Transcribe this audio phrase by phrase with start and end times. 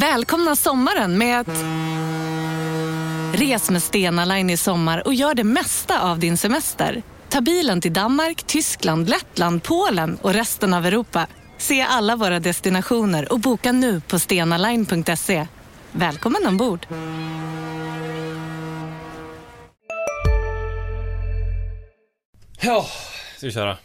[0.00, 1.64] Välkomna sommaren med att...
[3.40, 7.02] Res med Stena Line i sommar och gör det mesta av din semester.
[7.28, 11.26] Ta bilen till Danmark, Tyskland, Lettland, Polen och resten av Europa.
[11.58, 15.46] Se alla våra destinationer och boka nu på stenaline.se.
[15.92, 16.86] Välkommen ombord!
[22.60, 22.86] Ja,
[23.36, 23.76] ska vi köra?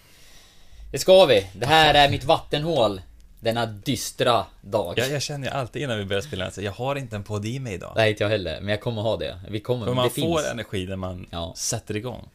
[0.91, 1.47] Det ska vi.
[1.53, 3.01] Det här är mitt vattenhål.
[3.43, 4.93] Denna dystra dag.
[4.99, 7.45] Jag, jag känner ju alltid innan vi börjar spela att jag har inte en podd
[7.45, 7.93] i mig idag.
[7.95, 8.59] Nej, inte jag heller.
[8.61, 9.39] Men jag kommer ha det.
[9.49, 10.51] Vi kommer, För man det får finns.
[10.51, 11.53] energi när man Ja.
[11.57, 12.29] sätter igång.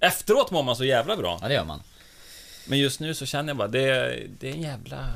[0.00, 1.38] Efteråt mår man så jävla bra.
[1.42, 1.82] Ja, det gör man.
[2.66, 5.08] Men just nu så känner jag bara, det är, det är en jävla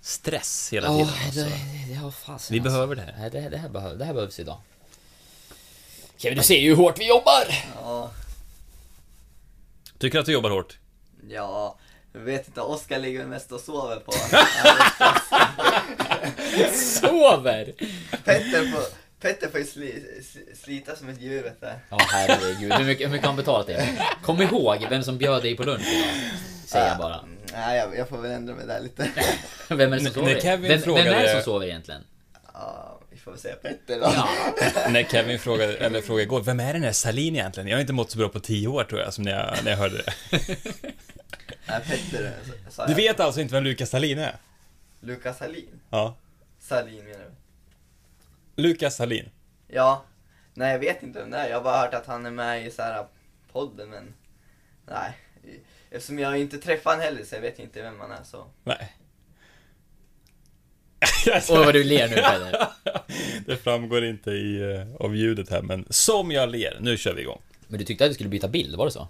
[0.00, 1.12] stress hela Ja, tiden.
[1.14, 1.40] det, Alltså.
[1.40, 2.72] det, ja, fasen, Vi alltså.
[2.72, 3.30] behöver det här.
[3.30, 4.58] Det, det, här behöv, det här behövs idag.
[6.16, 7.44] Kevin, du ser ju hur hårt vi jobbar!
[7.82, 8.10] Ja,
[9.98, 10.78] Tycker du att du jobbar hårt?
[11.30, 11.76] ja,
[12.12, 14.12] jag vet inte, Oskar ligger mest och sover på
[16.74, 17.72] Sover!
[18.24, 18.82] Petter får,
[19.20, 21.66] Petter får ju sli, sli, slita som ett djur vet du.
[21.90, 22.72] Ja, herregud.
[22.72, 23.98] Hur mycket, hur mycket har han betalat dig?
[24.22, 26.14] Kom ihåg vem som bjöd dig på lunch idag.
[26.66, 27.24] Säger jag bara.
[27.52, 29.08] Nej, jag, jag får väl ändra mig där lite.
[29.68, 30.34] Vem är det som sover?
[30.34, 32.02] när Kevin vem, vem är frågade- det som sover egentligen?
[32.52, 34.12] Ja, vi får väl säga Petter då.
[34.14, 34.28] Ja.
[34.90, 37.68] När Kevin frågade, eller frågade igår, vem är den där Salin egentligen?
[37.68, 39.70] Jag har inte mått så bra på tio år tror jag, som när jag, när
[39.70, 40.12] jag hörde det.
[41.68, 42.34] Nej, Petter
[42.68, 42.96] sa Du jag.
[42.96, 44.36] vet alltså inte vem Lukas Salin är?
[45.00, 45.80] Lukas Salin.
[45.90, 46.16] Ja.
[46.58, 47.24] Salin menar
[48.56, 48.62] du?
[48.62, 49.30] Lukas Salin.
[49.68, 50.04] Ja.
[50.54, 51.48] Nej, jag vet inte vem det är.
[51.48, 53.06] Jag har bara hört att han är med i så här
[53.52, 54.14] podden, men
[54.86, 55.12] nej.
[55.90, 58.46] Eftersom jag inte träffar han heller så jag vet inte vem han är så.
[58.64, 58.96] Nej.
[61.26, 62.68] Oj, vad du ler nu Peder.
[63.46, 66.78] Det framgår inte i, eh, av ljudet här, men som jag ler.
[66.80, 67.40] Nu kör vi igång.
[67.68, 69.08] Men du tyckte att du skulle byta bild, var det så?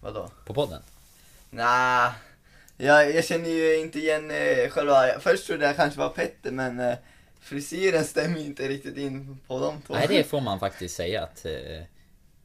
[0.00, 0.30] Vadå?
[0.46, 0.82] På podden?
[1.56, 2.12] Nej,
[2.76, 6.80] jag, jag känner ju inte igen eh, själva, först trodde jag kanske var Petter men
[6.80, 6.94] eh,
[7.40, 9.94] frisyren stämmer inte riktigt in på de två.
[9.94, 11.44] Nej, det får man faktiskt säga att...
[11.44, 11.82] Eh,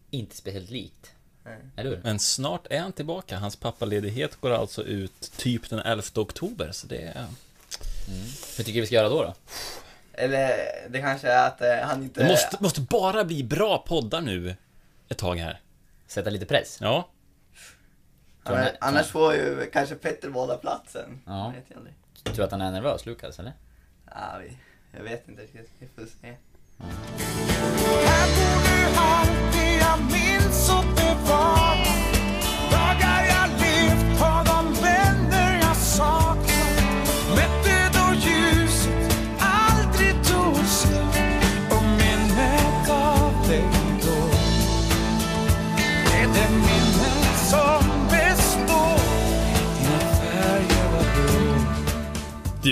[0.10, 1.12] inte speciellt likt.
[1.44, 1.58] Nej.
[1.76, 2.02] Eller hur?
[2.04, 3.38] Men snart är han tillbaka.
[3.38, 7.26] Hans pappaledighet går alltså ut typ den 11 oktober, så det är...
[8.58, 9.24] Hur tycker du vi ska göra då?
[9.24, 9.34] då?
[10.14, 10.52] Eller
[10.90, 12.24] det kanske är att eh, han inte...
[12.24, 14.56] Det måste, måste bara bli bra poddar nu
[15.10, 15.62] ett tag här.
[16.08, 16.78] Sätta lite press?
[16.82, 17.10] Ja.
[18.44, 21.22] Annars, ni- annars får ju kanske Petter båda platsen.
[21.26, 21.54] Ja.
[21.56, 21.96] Vet jag aldrig.
[22.24, 23.54] Tror du att han är nervös, Lukas, eller?
[24.06, 24.58] Ja, vi,
[24.98, 26.36] jag vet inte riktigt, vi får se.
[28.06, 28.71] Här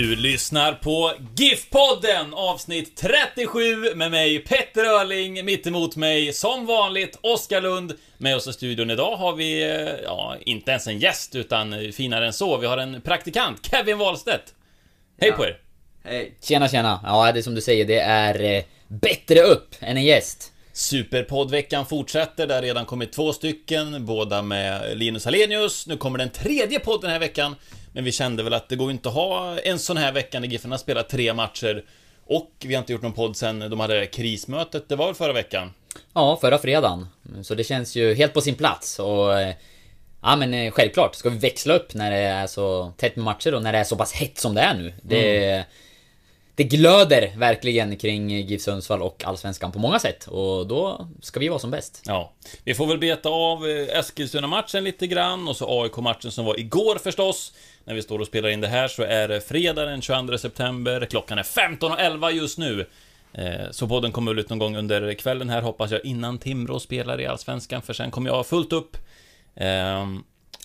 [0.00, 7.18] Du lyssnar på GIF-podden avsnitt 37 med mig Petter Öhrling, mitt emot mig som vanligt
[7.20, 7.92] Oskar Lund.
[8.18, 12.26] Med oss i studion idag har vi, eh, ja, inte ens en gäst utan finare
[12.26, 12.56] än så.
[12.56, 14.54] Vi har en praktikant, Kevin Wahlstedt.
[15.20, 15.36] Hej Ja.
[15.36, 15.58] på er!
[16.04, 16.34] Hej!
[16.42, 17.00] Tjena, tjena!
[17.04, 20.52] Ja, det är som du säger, det är eh, bättre upp än en gäst.
[20.72, 25.86] Superpoddveckan fortsätter, det har redan kommit två stycken, båda med Linus Alenius.
[25.86, 27.56] Nu kommer den tredje podden den här veckan.
[27.92, 30.48] Men vi kände väl att det går inte att ha en sån här vecka när
[30.48, 31.84] Giffen har spelat tre matcher.
[32.26, 35.32] Och vi har inte gjort någon podd sen de hade krismötet, det var väl förra
[35.32, 35.72] veckan?
[36.14, 37.06] Ja, förra fredagen.
[37.42, 39.40] Så det känns ju helt på sin plats och...
[39.40, 39.54] eh,
[40.22, 43.54] Ja men eh, självklart, ska vi växla upp när det är så tätt med matcher
[43.54, 44.92] och när det är så pass hett som det är nu.
[45.02, 45.64] Det,
[46.60, 51.48] det glöder verkligen kring GIF Sundsvall och Allsvenskan på många sätt och då ska vi
[51.48, 52.02] vara som bäst.
[52.06, 52.32] Ja,
[52.64, 56.98] vi får väl beta av eh, Eskilstuna-matchen lite grann och så AIK-matchen som var igår
[56.98, 57.52] förstås.
[57.84, 61.06] När vi står och spelar in det här så är det fredag den 22 september,
[61.10, 62.86] klockan är 15.11 just nu.
[63.32, 66.80] Eh, så podden kommer väl ut någon gång under kvällen här hoppas jag innan Timrå
[66.80, 68.96] spelar i Allsvenskan för sen kommer jag ha fullt upp.
[69.56, 70.22] Ehm,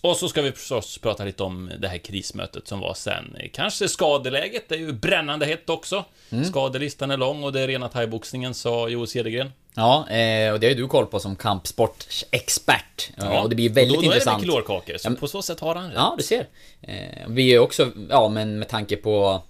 [0.09, 3.37] och så ska vi förstås prata lite om det här krismötet som var sen.
[3.53, 6.05] Kanske skadeläget, det är ju brännande hett också.
[6.49, 9.51] Skadelistan är lång och det är rena thaiboxningen, sa Joel Cedergren.
[9.75, 13.09] Ja, eh, och det har ju du koll på som kampsportsexpert.
[13.17, 14.43] Ja, och det blir väldigt och då, då intressant.
[14.43, 15.93] är det mycket lårkakor, så Ja, på så sätt har han rätt.
[15.95, 16.47] Ja, du ser.
[16.81, 19.41] Eh, vi är också, ja men med tanke på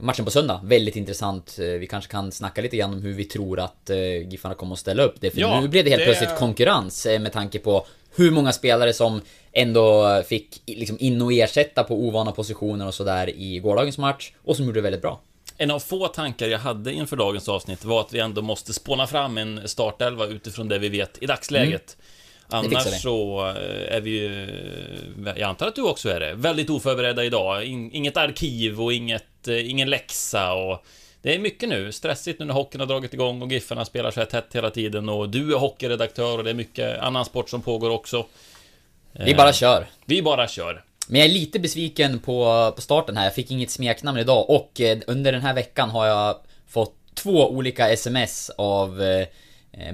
[0.00, 1.56] matchen på söndag, väldigt intressant.
[1.60, 4.72] Eh, Vi kanske kan snacka lite grann om hur vi tror att eh, Giffarna kommer
[4.72, 5.30] att ställa upp det.
[5.30, 7.86] För Ja, nu blev det helt det- plötsligt konkurrens eh, med tanke på
[8.16, 9.20] hur många spelare som
[9.52, 14.56] ändå fick liksom in och ersätta på ovana positioner och sådär i gårdagens match och
[14.56, 15.20] som gjorde det väldigt bra.
[15.58, 19.06] En av få tankar jag hade inför dagens avsnitt var att vi ändå måste spåna
[19.06, 21.82] fram en startelva utifrån det vi vet i dagsläget.
[21.90, 22.15] fixar
[22.48, 24.42] Annars så eh, är vi ju,
[25.26, 27.64] eh, jag antar att du också är det, väldigt oförberedda idag.
[27.64, 30.84] In, inget arkiv och inget, eh, ingen läxa och
[31.22, 34.20] det är mycket nu, stressigt nu när hockeyn har dragit igång och Giffarna spelar så
[34.20, 37.62] här tätt hela tiden och du är hockeyredaktör och det är mycket annan sport som
[37.62, 38.26] pågår också.
[39.12, 39.86] Vi bara kör.
[40.04, 40.84] Vi bara kör.
[41.08, 43.24] Men jag är lite besviken på, på starten här.
[43.24, 46.36] Jag fick inget smeknamn idag och under den här veckan har jag
[46.68, 49.26] fått två olika sms av eh,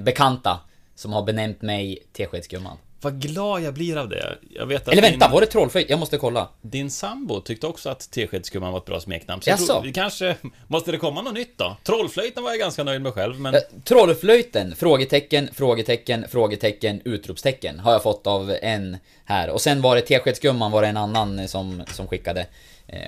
[0.01, 0.59] bekanta
[0.95, 2.77] som har benämnt mig Teskedsgumman.
[3.01, 4.37] Vad glad jag blir av det.
[4.49, 5.89] Jag vet att Eller vänta, din, var det trollflöjt?
[5.89, 6.49] Jag måste kolla.
[6.61, 9.41] din sambo tyckte också att Teskedsgumman var ett bra smeknamn.
[9.41, 9.81] Så Jaså?
[9.83, 10.35] vi kanske,
[10.67, 11.77] måste det komma något nytt då?
[11.83, 17.91] Trollflöjten var jag ganska nöjd med själv, men Eh, Trollflöjten, frågetecken, frågetecken, frågetecken, utropstecken har
[17.91, 19.49] jag fått av en här.
[19.49, 22.45] Och sen var det Teskedsgumman var det en annan som, som skickade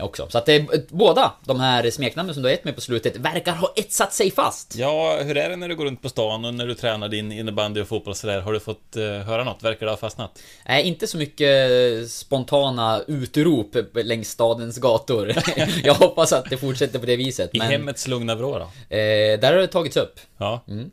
[0.02, 0.28] också.
[0.30, 2.82] Så att det är eh, båda de här smeknamnen som du har gett mig på
[2.82, 4.76] slutet verkar ha etsat sig fast.
[4.76, 7.32] Ja, hur är det när du går runt på stan och när du tränar din
[7.32, 8.42] innebandy och fotboll och sådär?
[8.42, 9.64] Har du fått eh, höra något?
[9.64, 10.40] Verkar det ha fastnat?
[10.68, 15.34] Nej, inte så mycket eh, spontana utrop längs stadens gator.
[15.84, 17.50] jag hoppas att det fortsätter på det viset.
[17.56, 18.66] I Men hemmets lugna vrå då?
[18.96, 20.20] eh, där har det tagits upp.
[20.38, 20.64] Ja.
[20.68, 20.92] Mm.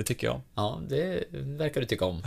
[0.00, 0.40] Det tycker jag.
[0.54, 2.22] Ja, det verkar du tycka om.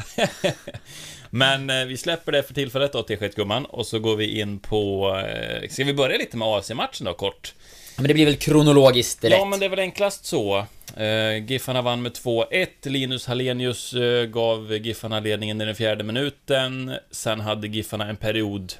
[1.29, 5.09] Men eh, vi släpper det för tillfället då, Teskedsgumman, och så går vi in på...
[5.27, 7.53] Eh, ska vi börja lite med AC-matchen då, kort?
[7.95, 9.31] Men det blir väl kronologiskt rätt?
[9.31, 10.65] Ja, men det är väl enklast så.
[10.97, 12.67] Eh, Giffarna vann med 2-1.
[12.83, 16.93] Linus Hallenius eh, gav Giffarna ledningen i den fjärde minuten.
[17.11, 18.73] Sen hade Giffarna en period,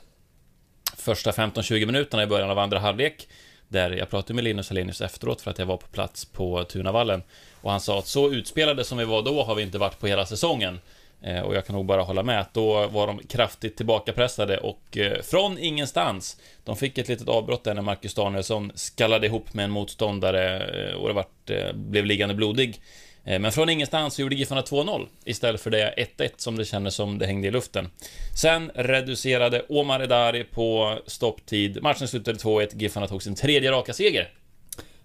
[0.98, 3.28] första 15-20 minuterna i början av andra halvlek,
[3.74, 7.24] där jag pratade med Linus Hallenius efteråt för att jag var på plats på Tunavallen.
[7.62, 10.08] Och han sa att så utspelade som vi var då har vi inte varit på
[10.08, 10.80] hela säsongen.
[11.22, 14.98] Eh, och jag kan nog bara hålla med att då var de kraftigt tillbakapressade och
[14.98, 19.66] eh, från ingenstans De fick ett litet avbrott där när Marcus Danielsson skallade ihop med
[19.66, 22.82] en motståndare eh, och det vart, blev liggande blodig
[23.26, 26.96] Eh, men från ingenstans så gjorde Giffarna 2-0 istället för det 1-1 som det kändes
[26.96, 27.90] som det hängde i luften.
[28.36, 31.82] Sen reducerade Omar Edari på stopptid.
[31.82, 32.70] Matchen slutade 2-1.
[32.74, 34.34] Giffarna tog sin tredje raka seger.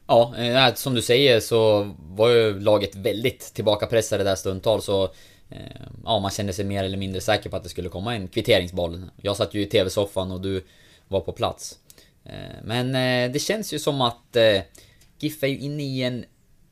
[0.06, 5.04] Ja, eh, äh, som du säger så var ju laget väldigt tillbakapressade där stundtal så
[5.50, 5.58] eh,
[6.04, 9.02] Ja, man kände sig mer eller mindre säker på att det skulle komma en kvitteringsboll.
[9.22, 10.64] Jag satt ju i TV-soffan och du
[11.08, 11.78] var på plats.
[12.62, 12.92] Men
[13.32, 14.36] det känns ju som att
[15.18, 16.24] GIF är ju inne i en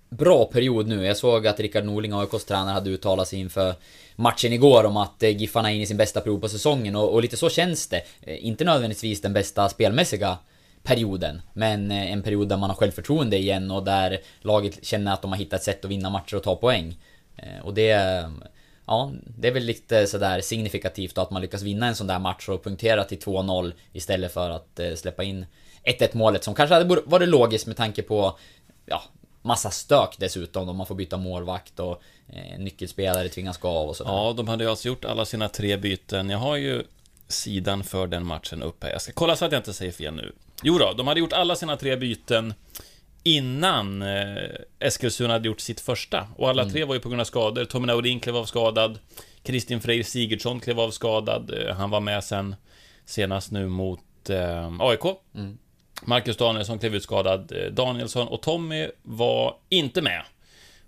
[0.08, 1.04] bra period nu.
[1.04, 3.74] Jag såg att Rickard Norling, AIKs tränare, hade uttalat sig inför
[4.16, 7.14] matchen igår om att eh, Giffarna är inne i sin bästa period på säsongen och,
[7.14, 8.02] och lite så känns det.
[8.22, 10.38] Eh, inte nödvändigtvis den bästa spelmässiga
[10.82, 15.22] perioden, men eh, en period där man har självförtroende igen och där laget känner att
[15.22, 16.98] de har hittat ett sätt att vinna matcher och ta poäng.
[17.62, 18.24] Och det...
[18.88, 22.18] Ja, det är väl lite sådär signifikativt då att man lyckas vinna en sån där
[22.18, 25.46] match och punktera till 2-0 istället för att släppa in
[25.84, 28.38] 1-1 målet som kanske hade varit logiskt med tanke på
[28.86, 29.02] ja,
[29.46, 30.68] massa stök dessutom.
[30.68, 34.10] Om man får byta målvakt och eh, nyckelspelare tvingas gå av och sådär.
[34.10, 36.30] Ja, de hade ju alltså gjort alla sina tre byten.
[36.30, 36.84] Jag har ju
[37.28, 38.90] sidan för den matchen uppe.
[38.90, 40.32] Jag ska kolla så att jag inte säger fel nu.
[40.62, 42.54] Jo då, de hade gjort alla sina tre byten
[43.22, 46.28] innan eh, Eskilstuna hade gjort sitt första.
[46.36, 47.64] Och alla tre var ju på grund av skador.
[47.64, 48.98] Tommy Naurin klev av skadad.
[49.42, 51.50] Kristin Freyr Sigurdsson klev av skadad.
[51.50, 52.56] Eh, han var med sen
[53.04, 55.04] senast nu mot eh, AIK.
[56.02, 57.52] Marcus Danielsson klev ut skadad.
[57.52, 60.22] Eh, Danielsson och Tommy var inte med.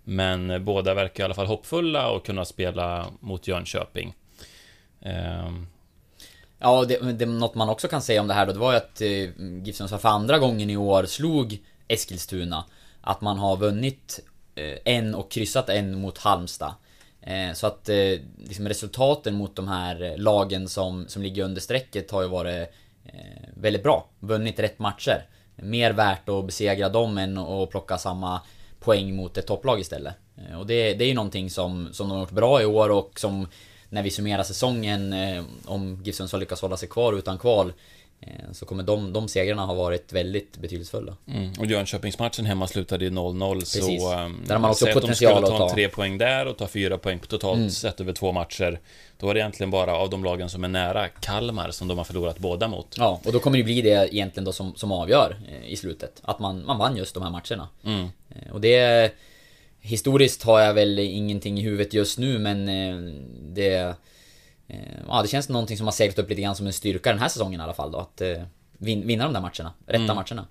[0.04, 4.14] Men eh, båda verkar i alla fall hoppfulla och kunna spela mot Jönköping.
[5.02, 5.66] Ehm,
[6.60, 8.76] Ja, det, det, något man också kan säga om det här då, det var ju
[8.76, 11.58] att eh, GIF Sundsvall för andra gången i år slog
[11.88, 12.64] Eskilstuna.
[13.00, 14.20] Att man har vunnit
[14.54, 16.74] eh, en och kryssat en mot Halmstad.
[17.20, 21.60] Eh, så att eh, liksom resultaten mot de här eh, lagen som, som ligger under
[21.60, 22.72] strecket har ju varit
[23.12, 24.06] Eh, väldigt bra.
[24.20, 25.26] Vunnit rätt matcher.
[25.56, 28.40] Mer värt att besegra dem än att plocka samma
[28.80, 30.14] poäng mot ett topplag istället.
[30.36, 32.90] Eh, Och det, det är ju någonting som, som de har gjort bra i år
[32.90, 33.48] och som
[33.88, 37.74] när vi summerar säsongen, eh, om GIF Sundsvall lyckas hålla sig kvar utan kval, eh,
[38.52, 41.16] så kommer de, de segrarna ha varit väldigt betydelsefulla.
[41.26, 41.52] Mm.
[41.58, 44.02] Och Jönköpingsmatchen hemma slutade ju 0-0 Precis.
[44.02, 44.12] så...
[44.12, 45.74] ehm, Där har man också potential att ta ta.
[45.74, 47.70] tre poäng där och ta fyra poäng totalt Mm.
[47.70, 48.80] sett över två matcher.
[49.18, 52.04] Då är det egentligen bara av de lagen som är nära Kalmar som de har
[52.04, 52.94] förlorat båda mot.
[52.98, 56.20] Ja, och då kommer det bli det egentligen då som, som avgör eh, i slutet.
[56.22, 57.68] Att man, man vann just de här matcherna.
[57.84, 58.06] Mm.
[58.30, 59.12] Eh, Och det...
[59.80, 63.12] Historiskt har jag väl ingenting i huvudet just nu men eh,
[63.54, 63.94] det...
[64.68, 64.76] eh,
[65.08, 67.28] Ja, det känns någonting som har seglat upp lite grann som en styrka den här
[67.28, 67.98] säsongen i alla fall då.
[67.98, 68.42] Att eh,
[68.78, 69.72] vin, vinna de där matcherna.
[69.86, 70.16] Rätta Mm.
[70.16, 70.46] matcherna.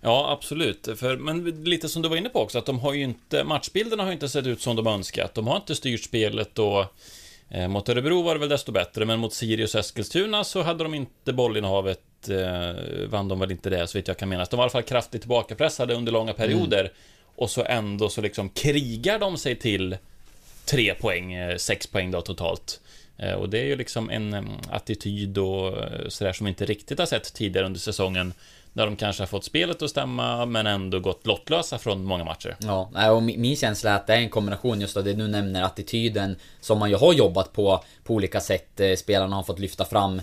[0.00, 0.88] Ja, absolut.
[0.96, 3.44] För, men lite som du var inne på också, att de har ju inte...
[3.44, 5.34] Matchbilderna har ju inte sett ut som de önskat.
[5.34, 6.84] De har inte styrt spelet och...
[7.48, 10.84] Eh, mot Örebro var det väl desto bättre, men mot Sirius och Eskilstuna så hade
[10.84, 12.28] de inte bollinnehavet.
[12.28, 14.48] Eh, vann de väl inte det, så vitt jag kan minnas.
[14.48, 16.92] De var i alla fall kraftigt tillbakapressade under långa perioder.
[17.36, 19.96] Och så ändå så liksom krigar de sig till
[20.64, 22.80] tre poäng, eh, sex poäng då totalt.
[23.22, 26.98] Eh, och det är ju liksom en attityd och eh, sådär som vi inte riktigt
[26.98, 28.32] har sett tidigare under säsongen.
[28.72, 32.56] Där de kanske har fått spelet att stämma, men ändå gått lottlösa från många matcher.
[32.60, 35.62] Ja, och min känsla är att det är en kombination just av det du nämner,
[35.62, 38.80] attityden som man ju har jobbat på på olika sätt.
[38.80, 40.22] Eh, spelarna har fått lyfta fram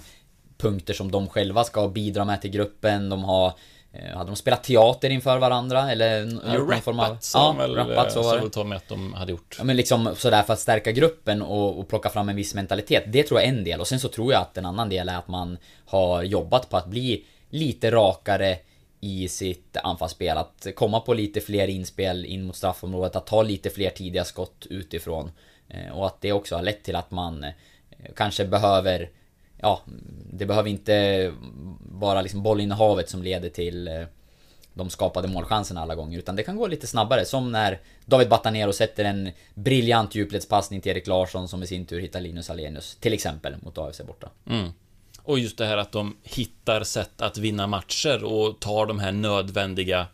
[0.58, 3.10] punkter som de själva ska bidra med till gruppen.
[3.10, 3.54] De har
[4.14, 7.18] hade de spelat teater inför varandra eller Ja, någon form av...
[7.20, 8.50] sa väl, rappat, så så var det.
[8.50, 9.56] Tommy att de hade gjort.
[9.58, 13.04] Ja men liksom sådär för att stärka gruppen och, och plocka fram en viss mentalitet.
[13.08, 13.80] Det tror jag är en del.
[13.80, 16.78] Och sen så tror jag att en annan del är att man har jobbat på
[16.78, 18.58] att bli lite rakare
[19.02, 20.38] i sitt anfallsspel.
[20.38, 23.16] Att komma på lite fler inspel in mot straffområdet.
[23.16, 25.32] Att ta lite fler tidiga skott utifrån.
[25.70, 27.52] Eh, Och att det också har lett till att man eh,
[28.16, 29.10] kanske behöver
[29.62, 29.82] Ja,
[30.34, 31.32] det behöver inte
[32.00, 34.04] bara liksom bollinnehavet som leder till eh,
[34.74, 36.20] de skapade målchanserna alla gånger.
[36.20, 37.26] Utan det kan gå lite snabbare.
[37.26, 42.00] Som när David Batanero sätter en briljant djupledspassning till Erik Larsson som i sin tur
[42.00, 42.98] hittar Linus Alenius.
[43.00, 44.30] Till exempel mot AFC borta.
[44.50, 44.70] Mm.
[45.24, 49.12] Och just det här att de hittar sätt att vinna matcher och tar de här
[49.12, 50.08] nödvändiga,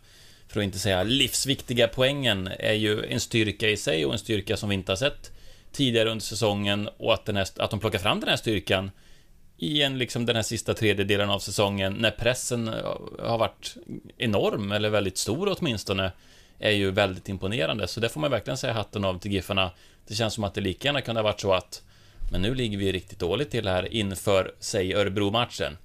[0.48, 4.56] för att inte säga livsviktiga poängen, är ju en styrka i sig och en styrka
[4.56, 5.32] som vi inte har sett
[5.72, 8.90] tidigare under säsongen och att, den här, att de plockar fram den här styrkan
[9.58, 12.74] i en, liksom den här sista tredjedelen av säsongen när pressen eh,
[13.18, 13.76] har varit
[14.18, 16.12] enorm, eller väldigt stor åtminstone,
[16.58, 17.88] är ju väldigt imponerande.
[17.88, 19.70] Så det får man verkligen säga hatten av till Giffarna.
[20.08, 21.82] Det känns som att det lika gärna kunde ha varit så att
[22.30, 25.76] men nu ligger vi riktigt dåligt till här inför, säg, Örebro-matchen.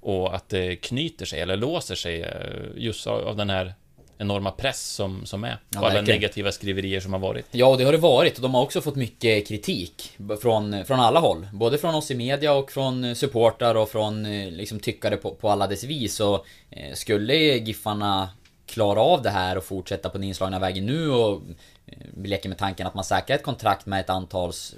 [0.00, 3.74] Och att det knyter sig, eller låser sig, eh, just av den här
[4.18, 5.48] enorma press som, som är.
[5.48, 6.20] Ja, och alla verkligen.
[6.20, 7.46] negativa skriverier som har varit.
[7.50, 8.36] Ja, och det har det varit.
[8.36, 10.12] Och de har också fått mycket kritik.
[10.42, 11.48] Från, från alla håll.
[11.52, 15.50] Både från oss i media och från supportrar och från eh, liksom, tyckare på, på
[15.50, 16.20] alla dess vis.
[16.20, 18.28] Och eh, skulle Giffarna
[18.66, 21.42] klara av det här och fortsätta på den inslagna vägen nu och
[21.86, 24.74] eh, vi leker med tanken att man säkrar ett kontrakt med ett antals,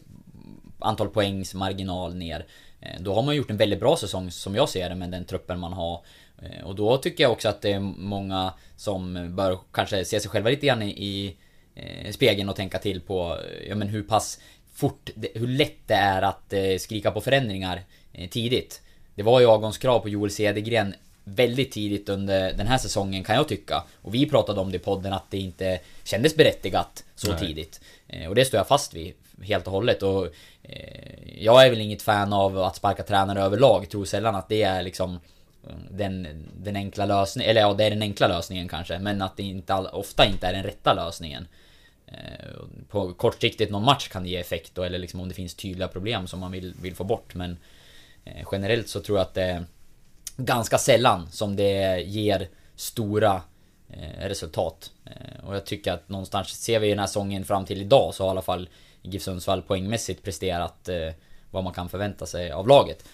[0.79, 2.47] antal poängs marginal ner.
[2.81, 5.25] eh, Då har man gjort en väldigt bra säsong som jag ser det med den
[5.25, 6.01] truppen man har.
[6.43, 10.31] Eh, Och då tycker jag också att det är många som bör kanske se sig
[10.31, 11.37] själva lite grann i, i
[11.75, 14.41] eh, spegeln och tänka till på ja, men hur pass
[14.75, 17.83] fort, hur lätt det är att eh, skrika på förändringar
[18.31, 18.83] tidigt.
[19.15, 23.49] Det var ju avgångskrav på Joel Cedergren väldigt tidigt under den här säsongen kan jag
[23.49, 23.85] tycka.
[24.03, 27.39] Och vi pratade om det i podden att det inte kändes berättigat så Nej.
[27.41, 27.81] tidigt.
[28.29, 30.03] Och det står jag fast vid helt och hållet.
[30.03, 30.29] Och
[31.39, 33.89] jag är väl inget fan av att sparka tränare överlag.
[33.89, 35.21] Tror sällan att det är liksom
[35.91, 39.43] den, den enkla lösningen, eller ja det är den enkla lösningen kanske, men att det
[39.43, 41.47] inte all, ofta inte är den rätta lösningen.
[42.13, 42.55] Eh,
[42.89, 45.89] på kortsiktigt någon match kan det ge effekt då, eller liksom om det finns tydliga
[45.89, 47.57] problem som man vill, vill få bort, men
[48.25, 49.65] eh, generellt så tror jag att det är
[50.37, 53.43] ganska sällan som det ger stora
[53.89, 54.93] eh, resultat.
[55.43, 58.29] Och jag tycker att någonstans ser vi den här säsongen fram till idag så har
[58.29, 58.69] i alla fall
[59.03, 60.89] GIF Sundsvall poängmässigt presterat
[61.51, 63.05] vad man kan förvänta sig av laget.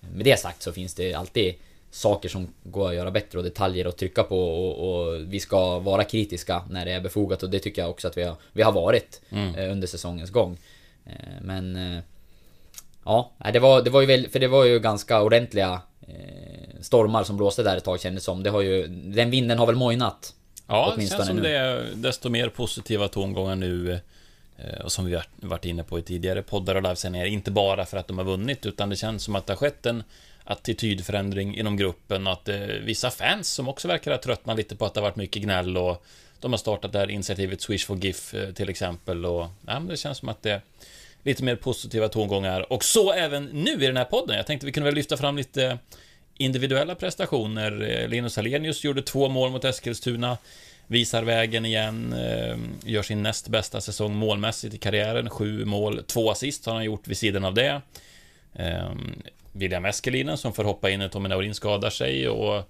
[0.00, 1.54] Med det sagt så finns det alltid
[1.90, 5.78] saker som går att göra bättre och detaljer att trycka på och, och vi ska
[5.78, 8.62] vara kritiska när det är befogat och det tycker jag också att vi har, vi
[8.62, 10.58] har varit eh, under säsongens gång.
[11.06, 12.02] Eh, men eh,
[13.04, 15.80] Ja, det var, det var ju väl, för det var ju ganska ordentliga
[16.80, 18.42] stormar som blåste där ett tag kändes som.
[18.42, 20.34] Det har ju, den vinden har väl mojnat.
[20.66, 21.42] Ja, det känns som nu.
[21.42, 24.00] det är desto mer positiva tongångar nu
[24.84, 27.96] och som vi har varit inne på i tidigare poddar och livesändningar, inte bara för
[27.96, 30.02] att de har vunnit, utan det känns som att det har skett en
[30.44, 34.86] attitydförändring inom gruppen och att eh, vissa fans som också verkar ha tröttnat lite på
[34.86, 36.04] att det har varit mycket gnäll och
[36.40, 39.86] de har startat det här initiativet Swish for GIF eh, till exempel och ja, men
[39.86, 40.60] det känns som att det är
[41.22, 44.36] lite mer positiva tongångar och så även nu i den här podden.
[44.36, 45.78] Jag tänkte vi kunde väl lyfta fram lite
[46.38, 47.90] individuella prestationer.
[47.90, 50.38] Eh, Linus Alenius gjorde två mål mot Eskilstuna.
[50.86, 55.30] Visar vägen igen, eh, gör sin näst bästa säsong målmässigt i karriären.
[55.30, 57.80] Sju mål, två assist har han gjort vid sidan av det.
[58.54, 62.62] Ehm, William Eskelinen som får hoppa in när Tommy Naurin skadar sig och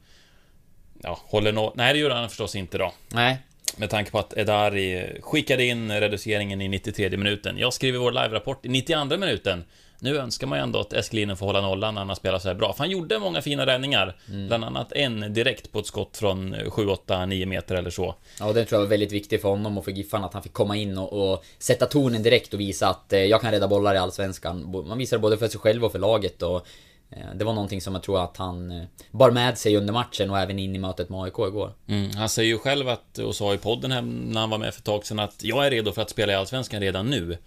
[1.02, 1.72] ja, håller nå...
[1.76, 2.92] Nej, det gör han förstås inte då.
[3.08, 3.38] Nej,
[3.76, 7.58] Med tanke på att Edari skickade in reduceringen i 93 minuten.
[7.58, 9.64] Jag skriver vår live-rapport i 92 minuten.
[10.02, 12.54] Nu önskar man ju ändå att Eskelinen får hålla nollan när han spelar så här
[12.54, 12.72] bra.
[12.72, 14.16] För han gjorde många fina räddningar.
[14.48, 18.14] Bland annat en direkt på ett skott från 7, 8, 9 meter eller så.
[18.38, 20.42] Ja, och den tror jag var väldigt viktig för honom och för Giffarna att han
[20.42, 23.68] fick komma in och, och sätta tonen direkt och visa att eh, jag kan rädda
[23.68, 24.84] bollar i Allsvenskan.
[24.88, 26.66] Man visar det både för sig själv och för laget och
[27.10, 30.30] eh, det var någonting som jag tror att han eh, bar med sig under matchen
[30.30, 31.72] och även in i mötet med AIK igår.
[31.86, 34.74] Mm, han säger ju själv att, och sa i podden här när han var med
[34.74, 37.38] för ett tag sedan, att jag är redo för att spela i Allsvenskan redan nu.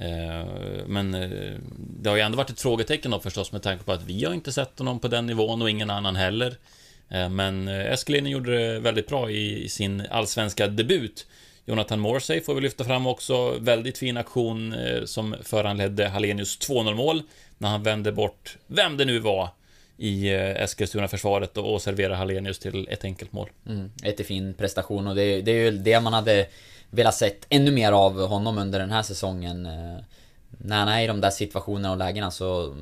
[0.00, 0.46] Eh,
[0.86, 4.02] men eh, det har ju ändå varit ett frågetecken då förstås med tanke på att
[4.02, 6.56] vi har inte sett honom på den nivån och ingen annan heller.
[7.08, 11.26] Eh, men eh, Eskelinen gjorde det väldigt bra i sin allsvenska debut.
[11.66, 13.58] Jonathan Morsey får vi lyfta fram också.
[13.60, 17.22] Väldigt fin aktion som föranledde Hallenius 2-0 mål.
[17.58, 19.48] När han vände bort, vem det nu var,
[19.96, 23.50] i Eskilstuna-försvaret och, och serverade Hallenius till ett enkelt mål.
[23.66, 26.46] Mm, jättefin prestation och det, det är ju det man hade
[26.90, 29.66] velat sett ännu mer av honom under den här säsongen.
[29.66, 30.04] Eh,
[30.48, 32.76] när han är i de där situationerna och lägena så,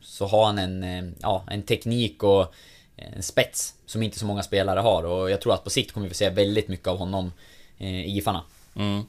[0.00, 2.54] så har han en, eh, ja, en teknik och
[2.96, 6.06] en spets som inte så många spelare har och jag tror att på sikt kommer
[6.06, 7.32] vi få se väldigt mycket av honom
[7.78, 8.42] eh, i IFarna
[8.76, 9.02] Mm.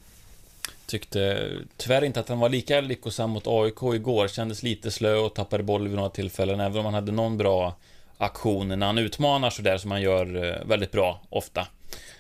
[0.86, 4.28] Tyckte tyvärr inte att han var lika lyckosam mot AIK igår.
[4.28, 6.60] Kändes lite slö och tappade boll vid några tillfällen.
[6.60, 7.76] Även om han hade någon bra
[8.18, 10.26] aktion när han utmanar sådär som han gör
[10.66, 11.68] väldigt bra ofta.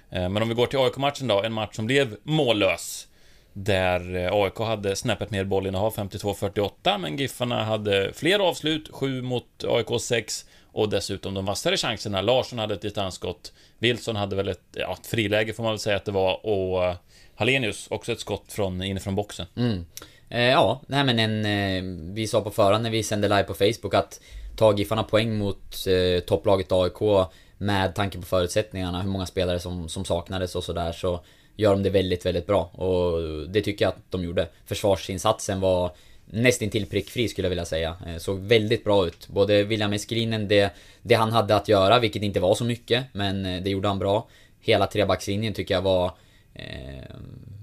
[0.09, 3.07] Eh, men om vi går till AIK-matchen då, en match som blev mållös.
[3.53, 9.63] Där eh, AIK hade snäppet mer bollinnehav, 52-48, men Giffarna hade fler avslut, 7 mot
[9.67, 12.21] AIK 6 och dessutom de vassare chanserna.
[12.21, 15.95] Larsson hade ett distansskott, Wilson hade väl ett, ja, ett friläge får man väl säga
[15.95, 16.95] att det var och eh,
[17.35, 19.45] Hallenius också ett skott från inifrån boxen.
[19.55, 19.85] Mm.
[20.29, 21.45] Eh, ja, nej men en...
[21.45, 24.19] Eh, vi sa på förhand när vi sände live på Facebook att
[24.57, 27.01] ta Giffarna poäng mot eh, topplaget AIK
[27.57, 31.23] med tanke på förutsättningarna, hur många spelare som, som saknades och sådär så
[31.55, 32.63] gör de det väldigt, väldigt bra.
[32.63, 34.47] Och det tycker jag att de gjorde.
[34.65, 35.91] Försvarsinsatsen var
[36.25, 37.95] nästintill prickfri skulle jag vilja säga.
[38.07, 39.27] Eh, såg väldigt bra ut.
[39.27, 43.45] Både William Eskelinen, det, det han hade att göra, vilket inte var så mycket, men
[43.45, 44.27] eh, det gjorde han bra.
[44.59, 46.11] Hela trebackslinjen tycker jag var
[46.53, 47.05] eh,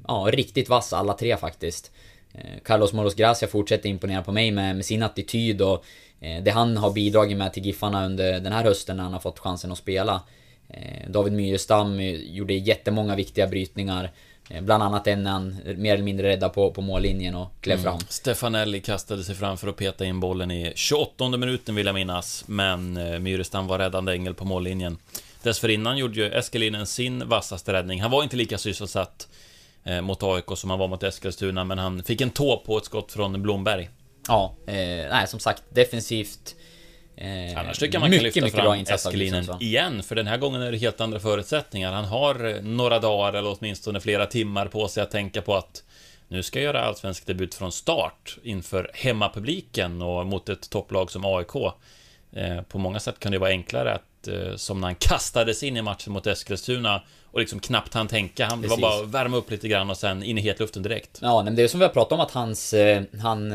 [0.09, 1.93] ja, riktigt vass alla tre faktiskt.
[2.35, 5.85] Eh, Carlos Moros Gracia fortsätter imponera på mig med, med sin attityd och
[6.43, 9.39] det han har bidragit med till Giffarna under den här hösten när han har fått
[9.39, 10.21] chansen att spela.
[10.73, 14.11] Eh, David Myrestam eh, gjorde jättemånga viktiga brytningar.
[14.51, 17.77] Eh, Bland annat en när han mer eller mindre räddade på, på mållinjen och klev
[17.77, 18.01] fram.
[18.09, 22.45] Stefanelli kastade sig fram för att peta in bollen i 28 minuten vill jag minnas,
[22.47, 24.99] men eh, Myrestam var räddande ängel på mållinjen.
[25.43, 28.01] Dessförinnan gjorde ju Eskelinen sin vassaste räddning.
[28.01, 29.29] Han var inte lika sysselsatt
[29.85, 32.85] eh, mot AIK som han var mot Eskilstuna, men han fick en tå på ett
[32.85, 33.91] skott från Blomberg.
[34.29, 34.75] Ja, eh,
[35.11, 36.57] nej som sagt defensivt.
[37.17, 40.27] Eh, Annars tycker jag man kan mycket, lyfta mycket bra fram Eskelinen igen, för den
[40.27, 41.93] här gången är det helt andra förutsättningar.
[41.93, 45.83] Han har eh, några dagar, eller åtminstone flera timmar på sig att tänka på att
[46.29, 51.25] nu ska jag göra allsvensk debut från start inför hemmapubliken och mot ett topplag som
[51.25, 51.55] AIK.
[52.33, 55.77] Eh, På många sätt kan det vara enklare att, eh, som när han kastades in
[55.77, 58.47] i matchen mot Eskilstuna och liksom knappt han tänka.
[58.47, 61.19] Han var bara värma upp lite grann och sen in i hetluften direkt.
[61.23, 62.73] Ja, men det är som vi har pratat om att hans...
[62.75, 63.53] eh, Han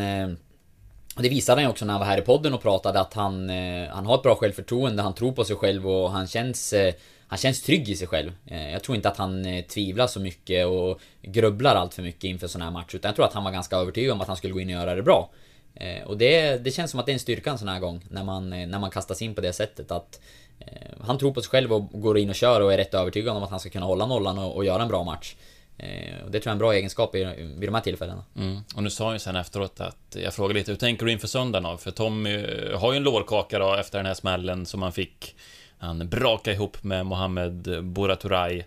[1.18, 3.14] och det visade han ju också när han var här i podden och pratade att
[3.14, 6.74] han, eh, han har ett bra självförtroende, han tror på sig själv och han känns...
[6.74, 6.94] eh,
[7.30, 8.32] Han känns trygg i sig själv.
[8.46, 12.24] Eh, Jag tror inte att han eh, tvivlar så mycket och grubblar allt för mycket
[12.24, 12.96] inför sådana här matcher.
[12.96, 14.74] Utan jag tror att han var ganska övertygad om att han skulle gå in och
[14.82, 15.30] göra det bra.
[15.76, 18.02] Eh, Och det, det känns som att det är en styrka en sån här gång.
[18.10, 19.92] När man, eh, när man kastas in på det sättet.
[19.92, 20.20] Att
[20.60, 23.38] eh, Han tror på sig själv och går in och kör och är rätt övertygad
[23.38, 25.36] om att han ska kunna hålla nollan och, och göra en bra match.
[25.78, 27.24] Eh, och det tror jag är en bra egenskap i,
[27.58, 28.24] vid de här tillfällena.
[28.36, 28.60] Mm.
[28.76, 31.28] Och nu sa han ju sen efteråt att jag frågade lite hur tänker du inför
[31.28, 31.78] söndagen då?
[31.78, 35.36] För Tommy eh, har ju en lårkaka då efter den här smällen som han fick.
[35.78, 38.64] Han brakade ihop med Mohamed Boraturay.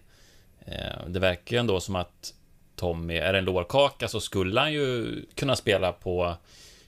[0.64, 2.34] Eh, det verkar ju ändå som att
[2.76, 6.36] Tommy, är det en lårkaka så skulle han ju kunna spela på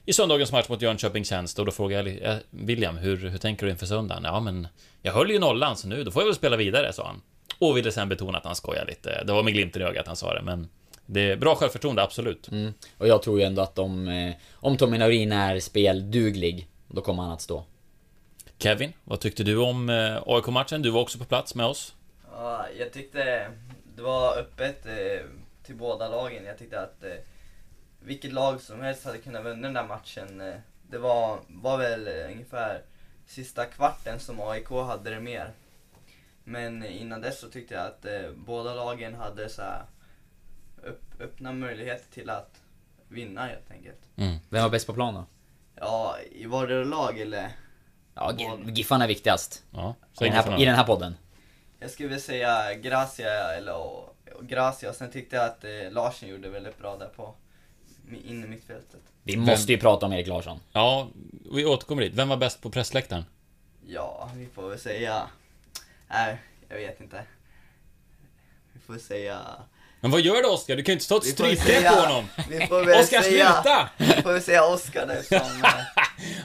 [0.05, 3.71] i söndagens match mot Jönköping Tjänst och då frågade jag William, hur, hur tänker du
[3.71, 4.23] inför söndagen?
[4.23, 4.67] Ja men,
[5.01, 7.21] jag höll ju nollan så nu, då får jag väl spela vidare, sa han.
[7.63, 9.23] Och ville sen betona att han skojar lite.
[9.23, 10.69] Det var med glimten i ögat han sa det, men
[11.05, 12.51] det är bra självförtroende, absolut.
[12.51, 12.73] Mm.
[12.97, 17.23] Och jag tror ju ändå att om, eh, om Tommy Naurin är spelduglig, då kommer
[17.23, 17.63] han att stå.
[18.57, 20.81] Kevin, vad tyckte du om eh, AIK-matchen?
[20.81, 21.95] Du var också på plats med oss.
[22.31, 23.47] Ja, jag tyckte
[23.95, 25.25] det var öppet eh,
[25.65, 26.45] till båda lagen.
[26.45, 27.11] Jag tyckte att eh,
[28.01, 30.53] vilket lag som helst hade kunnat vinna den där matchen.
[30.89, 32.81] Det var, var väl ungefär
[33.27, 35.53] sista kvarten som AIK hade det mer.
[36.43, 39.83] Men innan dess så tyckte jag att eh, båda lagen hade så här
[40.83, 42.61] upp, öppna möjligheter till att
[43.07, 43.99] vinna helt enkelt.
[44.15, 44.37] Mm.
[44.49, 45.25] Vem var bäst på plan då?
[45.75, 47.49] Ja, i vardera lag eller?
[48.15, 49.63] Ja, G- Giffarna är viktigast.
[49.71, 51.15] Ja, I den, här, I den här podden.
[51.79, 54.93] Jag skulle vilja säga Gracia eller och, och Gracia.
[54.93, 57.33] Sen tyckte jag att eh, Larsen gjorde väldigt bra där på
[58.25, 59.01] inne i mittfältet.
[59.23, 60.59] Vi måste ju prata om Erik Larsson.
[60.71, 61.07] Ja,
[61.53, 62.13] vi återkommer dit.
[62.13, 63.25] Vem var bäst på pressläktaren?
[63.87, 65.29] Ja, vi får väl säga...
[66.13, 66.37] Nej,
[66.69, 67.23] jag vet inte.
[68.73, 69.39] Vi får säga...
[70.01, 70.75] Men vad gör du Oskar?
[70.75, 72.25] Du kan ju inte stå ett strypgrepp på honom!
[72.49, 73.53] Vi får väl Oskar, säga...
[73.53, 73.89] sluta!
[73.97, 75.37] Vi får väl säga Oskar där som...
[75.63, 75.69] eh,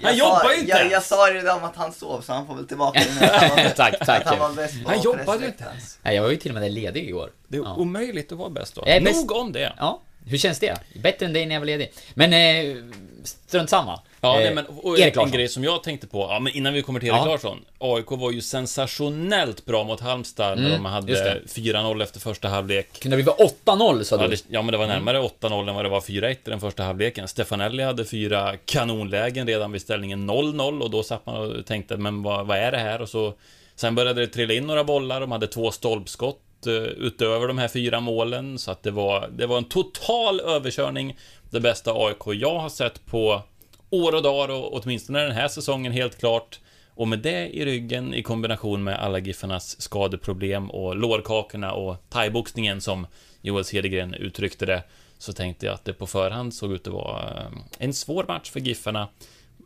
[0.00, 2.32] jag jobbar sa, ju inte Jag, jag sa ju redan om att han sov, så
[2.32, 3.26] han får väl tillbaka det nu.
[3.32, 5.98] Han Tack, tack, han var bäst på Han jobbade ju inte ens.
[6.02, 7.30] Nej, jag var ju till och med ledig igår.
[7.48, 7.74] Det är Ja.
[7.74, 8.82] omöjligt att vara bäst då.
[8.82, 9.72] Bäst- Nog om det.
[9.78, 10.78] Ja, hur känns det?
[11.02, 11.92] Bättre än dig när jag var ledig.
[12.14, 12.76] Men, eh,
[13.24, 14.00] strunt samma.
[14.20, 16.72] Ja, Eh, nej, men och Erik en grej som jag tänkte på, ja, men innan
[16.72, 17.24] vi kommer till Erik Ja.
[17.26, 17.58] Larsson.
[17.78, 21.40] AIK var ju sensationellt bra mot Halmstad när Mm, de just hade det.
[21.72, 23.00] 4-0 efter första halvlek.
[23.00, 24.22] Kunde det blivit 8-0 sa du?
[24.24, 24.96] Ja, det, ja, men det var Mm.
[25.04, 27.28] närmare 8-0 än vad det var 4-1 i den första halvleken.
[27.28, 32.22] Stefanelli hade fyra kanonlägen redan vid ställningen 0-0 och då satt man och tänkte, men
[32.22, 33.02] vad, vad är det här?
[33.02, 33.34] Och så
[33.76, 37.68] Sen började det trilla in några bollar, de hade två stolpskott eh, utöver de här
[37.68, 41.16] fyra målen, så att det var, det var en total överkörning.
[41.50, 43.42] Det bästa AIK jag har sett på
[43.90, 46.60] år och dagar och åtminstone den här säsongen helt klart.
[46.94, 52.80] Och med det i ryggen i kombination med alla Giffarnas skadeproblem och lårkakorna och thaiboxningen
[52.80, 53.06] som
[53.42, 54.82] Joel Cedergren uttryckte det,
[55.18, 57.46] så tänkte jag att det på förhand såg ut att vara eh,
[57.78, 59.08] en svår match för Giffarna.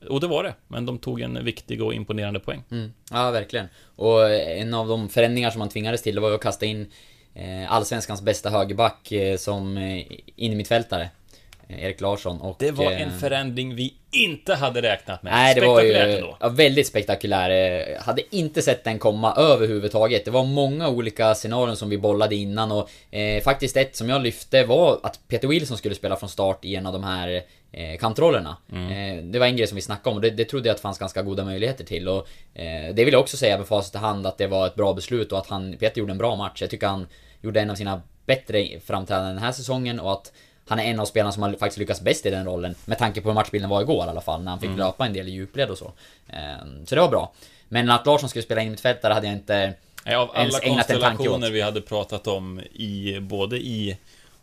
[0.09, 2.63] Och det var det, men de tog en viktig och imponerande poäng.
[2.71, 2.93] Mm.
[3.11, 3.67] Ja, verkligen.
[3.97, 6.67] Och eh, en av de förändringar som man tvingades till, det var ju att kasta
[6.67, 6.91] in
[7.35, 9.79] eh, Allsvenskans bästa högerback som
[10.37, 11.11] innermittfältare.
[11.69, 12.57] Eh, Erik Larsson och...
[12.59, 15.33] Det var eh, en förändring vi inte hade räknat med.
[15.33, 16.37] Nej, det var ju ändå.
[16.41, 17.51] ja, väldigt spektakulär.
[17.51, 20.25] Eh, Hade inte sett den komma överhuvudtaget.
[20.25, 24.23] Det var många olika scenarion som vi bollade innan och eh, faktiskt ett som jag
[24.23, 27.99] lyfte var att Peter Wilson skulle spela från start i en av de här eh,
[27.99, 28.57] kantrollerna.
[28.73, 29.19] Mm.
[29.19, 30.79] Eh, det var en grej som vi snackade om och det, det trodde jag att
[30.79, 33.95] det fanns ganska goda möjligheter till och eh, det vill jag också säga med facit
[33.95, 36.37] i hand att det var ett bra beslut och att han, Peter gjorde en bra
[36.37, 36.61] match.
[36.61, 37.07] Jag tycker han
[37.41, 40.33] gjorde en av sina bättre framträdanden den här säsongen och att
[40.67, 42.75] han är en av spelarna som har faktiskt lyckats bäst i den rollen.
[42.85, 44.79] Med tanke på hur matchbilden var igår i alla fall, när han fick Mm.
[44.79, 45.93] löpa en del i djupled och så.
[46.29, 47.33] Ehm, Så det var bra.
[47.69, 51.51] Men att Larsson skulle spela in mittfältare hade jag inte Nej, av ens alla konstellationer
[51.51, 53.97] vi hade pratat om i både i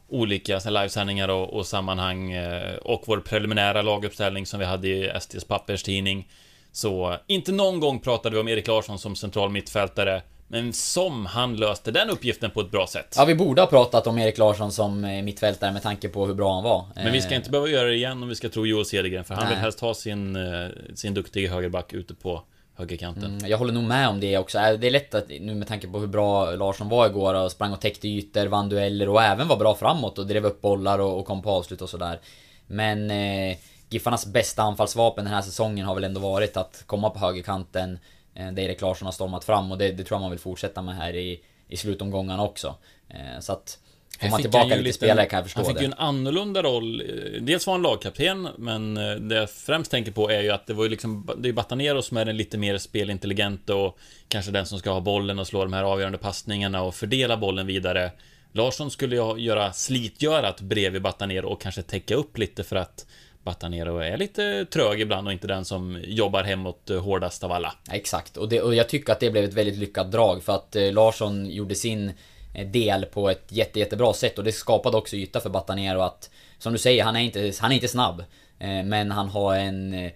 [0.10, 5.44] olika livesändningar och, och sammanhang eh, och vår preliminära laguppställning som vi hade i SDs
[5.44, 6.28] papperstidning.
[6.72, 11.56] Så inte någon gång pratade vi om Erik Larsson som central mittfältare, men som han
[11.56, 13.16] löste den uppgiften på ett bra sätt.
[13.18, 16.34] Ja, vi borde ha pratat om Erik Larsson som eh, mittfältare med tanke på hur
[16.34, 16.86] bra han var.
[16.96, 19.34] Men vi ska inte behöva göra det igen om vi ska tro Joel Cedergren, för
[19.36, 19.54] han Nej.
[19.54, 22.42] vill helst ha sin, eh, sin duktiga högerback ute på
[22.78, 23.38] högerkanten.
[23.38, 24.58] Mm, Jag håller nog med om det också.
[24.60, 27.52] Äh, Det är lätt att, nu med tanke på hur bra Larsson var igår och
[27.52, 31.00] sprang och täckte ytor, vann dueller och även var bra framåt och drev upp bollar
[31.00, 32.20] och, och kom på avslut och sådär.
[32.68, 33.58] Men eh,
[33.90, 38.00] Giffarnas bästa anfallsvapen den här säsongen har väl ändå varit att komma på högerkanten
[38.40, 40.82] eh, där Erik Larsson har stormat fram och det, det tror jag man vill fortsätta
[40.82, 42.76] med här i, i slutomgångarna också.
[43.10, 43.80] Eh, så att
[44.22, 45.82] får man tillbaka lite spelare kan jag förstå Han fick det.
[45.82, 47.02] ju en annorlunda roll.
[47.02, 48.94] Eh, Dels var han lagkapten, men
[49.30, 52.02] det jag främst tänker på är ju att det var ju liksom Det är Batanero
[52.02, 53.98] som är den lite mer spelintelligente och
[54.28, 57.68] kanske den som ska ha bollen och slå de här avgörande passningarna och fördela bollen
[57.68, 58.12] vidare.
[58.52, 63.06] Larsson skulle ju göra slitgörat bredvid Batanero och kanske täcka upp lite för att
[63.50, 67.74] Batanero är lite trög ibland och inte den som jobbar hemåt hårdast av alla.
[67.88, 70.56] Ja, Exakt, och, det, och jag tycker att det blev ett väldigt lyckat drag för
[70.56, 72.12] att eh, Larsson gjorde sin
[72.56, 76.30] eh, del på ett jätte, jättebra sätt och det skapade också yta för Batanero att
[76.60, 78.24] Som du säger, han är inte, han är inte snabb
[78.60, 80.12] eh, Men han har en eh,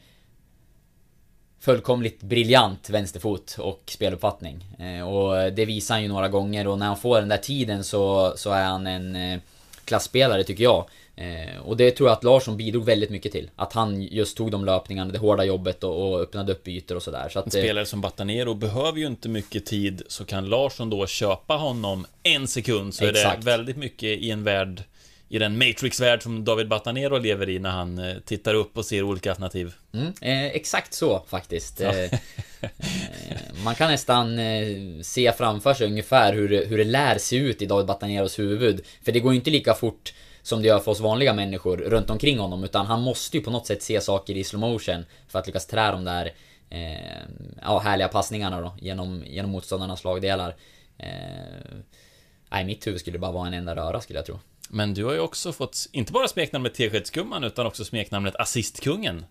[1.60, 4.66] Fullkomligt briljant vänsterfot och speluppfattning.
[4.80, 7.84] Eh, Och det visar han ju några gånger och när han får den där tiden
[7.84, 9.40] så, så är han en eh,
[9.86, 10.86] Klassspelare tycker jag.
[11.16, 13.50] Eh, och det tror jag att Larsson bidrog väldigt mycket till.
[13.56, 17.04] Att han just tog de löpningarna, det hårda jobbet och, och öppnade upp ytor och
[17.04, 17.30] sådär.
[17.30, 21.08] Så En att, spelare som Batanero behöver ju inte mycket tid, så kan Larsson då
[21.08, 23.40] köpa honom en sekund, så är Exakt.
[23.40, 24.84] det väldigt mycket i en värld,
[25.30, 29.04] i den Matrix-värld som David Batanero lever i när han eh, tittar upp och ser
[29.04, 29.74] olika alternativ.
[29.94, 31.82] Mm, eh, exakt så faktiskt.
[31.82, 32.10] Eh, eh,
[33.64, 34.68] man kan nästan eh,
[35.02, 38.86] se framför sig ungefär hur, det- hur det lär se ut i David Bataneros huvud.
[39.04, 42.10] För det går ju inte lika fort som det gör för oss vanliga människor runt
[42.10, 42.64] omkring honom.
[42.64, 45.68] Utan han måste ju på något sätt se saker i slow motion för att lyckas
[45.68, 46.34] trä de där
[46.70, 47.22] eh,
[47.62, 50.56] ja, härliga passningarna då genom, genom motståndarnas lagdelar.
[50.98, 51.08] Eh,
[52.52, 54.40] nej, mitt huvud skulle bara vara en enda röra skulle jag tro.
[54.70, 59.26] Men du har ju också fått, inte bara smeknamnet Teskedsgumman, utan också smeknamnet Assistkungen.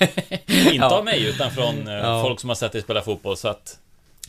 [0.46, 0.98] inte Ja.
[0.98, 2.22] av mig, utan från eh, Ja.
[2.22, 3.78] folk som har sett dig spela fotboll, så att...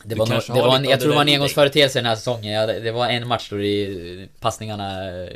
[0.04, 2.16] Det var, kanske det var en, jag tror det var en i engångsföreteelse den här
[2.16, 2.52] säsongen.
[2.52, 5.28] Ja, det, det var en match då det, passningarna eh,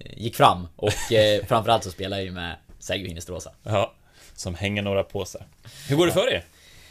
[0.00, 0.68] gick fram.
[0.76, 3.50] Och eh, framförallt så spelade jag ju med Sergio Hinestrosa.
[3.62, 3.94] Ja,
[4.34, 5.46] som hänger några påsar.
[5.88, 6.44] Hur går det för er?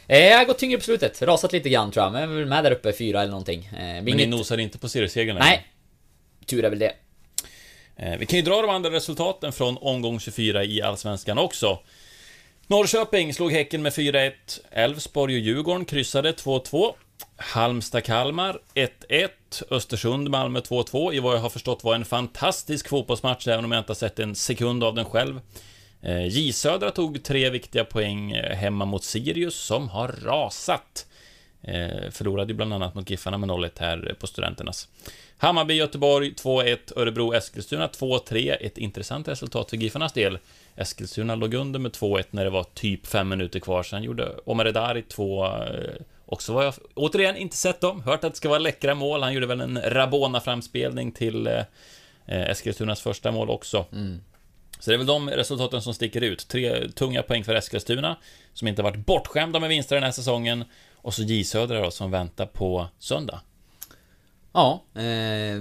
[0.08, 1.22] Eh, jag har gått tyngre på slutet.
[1.22, 2.12] Rasat lite grann tror jag.
[2.12, 3.64] Men är med där uppe, fyra eller någonting.
[3.66, 5.36] Eh, Men ni inget- nosar inte på seriesegern?
[5.38, 5.66] Nej.
[6.46, 6.92] Tur är väl det.
[7.96, 11.78] Eh, Vi kan ju dra de andra resultaten från omgång 24 i Allsvenskan också.
[12.66, 14.32] Norrköping slog Häcken med 4-1.
[14.70, 16.94] Elfsborg och Djurgården kryssade 2-2.
[17.36, 19.28] Halmstad-Kalmar 1-1.
[19.70, 23.90] Östersund-Malmö 2-2 i vad jag har förstått var en fantastisk fotbollsmatch, även om jag inte
[23.90, 25.40] har sett en sekund av den själv.
[26.02, 31.06] Eh, J Södra tog tre viktiga poäng eh, hemma mot Sirius, som har rasat.
[31.62, 34.88] Eh, förlorade ju bland annat mot Giffarna med 0-1 här på Studenternas.
[35.38, 38.56] Hammarby, Göteborg 2-1, Örebro, Eskilstuna 2-3.
[38.60, 40.38] Ett intressant resultat för Giffarnas del.
[40.76, 43.82] Eskilstuna låg under med 2-1 när det var typ fem minuter kvar.
[43.82, 45.48] Sen gjorde Omar Edari två...
[46.26, 48.02] Eh, också vad jag återigen inte sett dem.
[48.02, 49.22] Hört att det ska vara läckra mål.
[49.22, 51.64] Han gjorde väl en Rabona-framspelning till eh,
[52.26, 53.86] eh, Eskilstunas första mål också.
[54.80, 56.48] Så det är väl de resultaten som sticker ut.
[56.48, 58.16] Tre tunga poäng för Eskilstuna,
[58.52, 60.64] som inte varit bortskämda med vinster den här säsongen.
[60.96, 63.40] Och så J Södra då, som väntar på söndag.
[64.52, 65.60] Ja, eh,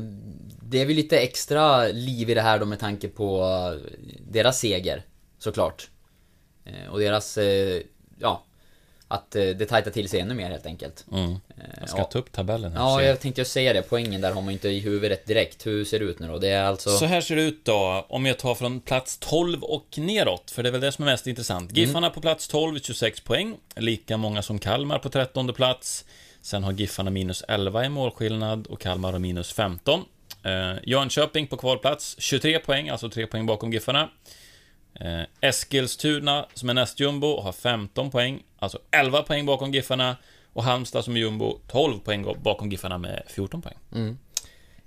[0.61, 3.91] det är väl lite extra liv i det här då med tanke på eh,
[4.27, 5.03] deras seger,
[5.37, 5.89] såklart.
[6.65, 7.81] Eh, och deras, eh,
[8.19, 8.43] ja,
[9.07, 11.05] att eh, det tajtar till sig ännu mer helt enkelt.
[11.11, 11.35] Mm.
[11.79, 12.03] Jag ska ja.
[12.03, 12.79] ta upp tabellen här.
[12.79, 13.81] Ja, jag tänkte ju säga det.
[13.81, 15.65] Poängen där har man ju inte i huvudet direkt.
[15.65, 16.37] Hur ser det ut nu då?
[16.37, 16.89] Det är alltså...
[16.89, 20.63] Så här ser det ut då, om jag tar från plats 12 och neråt, för
[20.63, 21.77] det är väl det som är mest intressant.
[21.77, 26.05] Giffarna på plats 12, 26 poäng, lika många som Kalmar på 13 plats.
[26.41, 30.03] Sen har Giffarna minus 11 i målskillnad och Kalmar har minus 15.
[30.43, 34.09] Eh, Jönköping på kvalplats, 23 poäng, alltså 3 poäng bakom Giffarna.
[35.01, 40.15] Eh, Eskilstuna, som är näst jumbo, har 15 poäng, alltså 11 poäng bakom Giffarna.
[40.53, 43.77] Och Halmstad som är jumbo, 12 poäng bakom Giffarna med 14 poäng.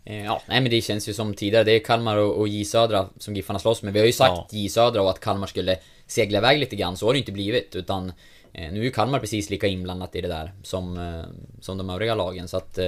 [0.04, 1.64] Eh, Ja, nej men det känns ju som tidigare.
[1.64, 3.92] Det är Kalmar och, och J Södra som Giffarna slåss med.
[3.92, 4.48] Vi har ju sagt Ja.
[4.50, 6.96] J Södra och att Kalmar skulle segla iväg lite grann.
[6.96, 7.76] Så har det inte blivit.
[7.76, 8.12] Utan
[8.52, 11.24] eh, nu är Kalmar precis lika inblandat i det där som, eh,
[11.60, 12.48] som de övriga lagen.
[12.48, 12.78] Så att...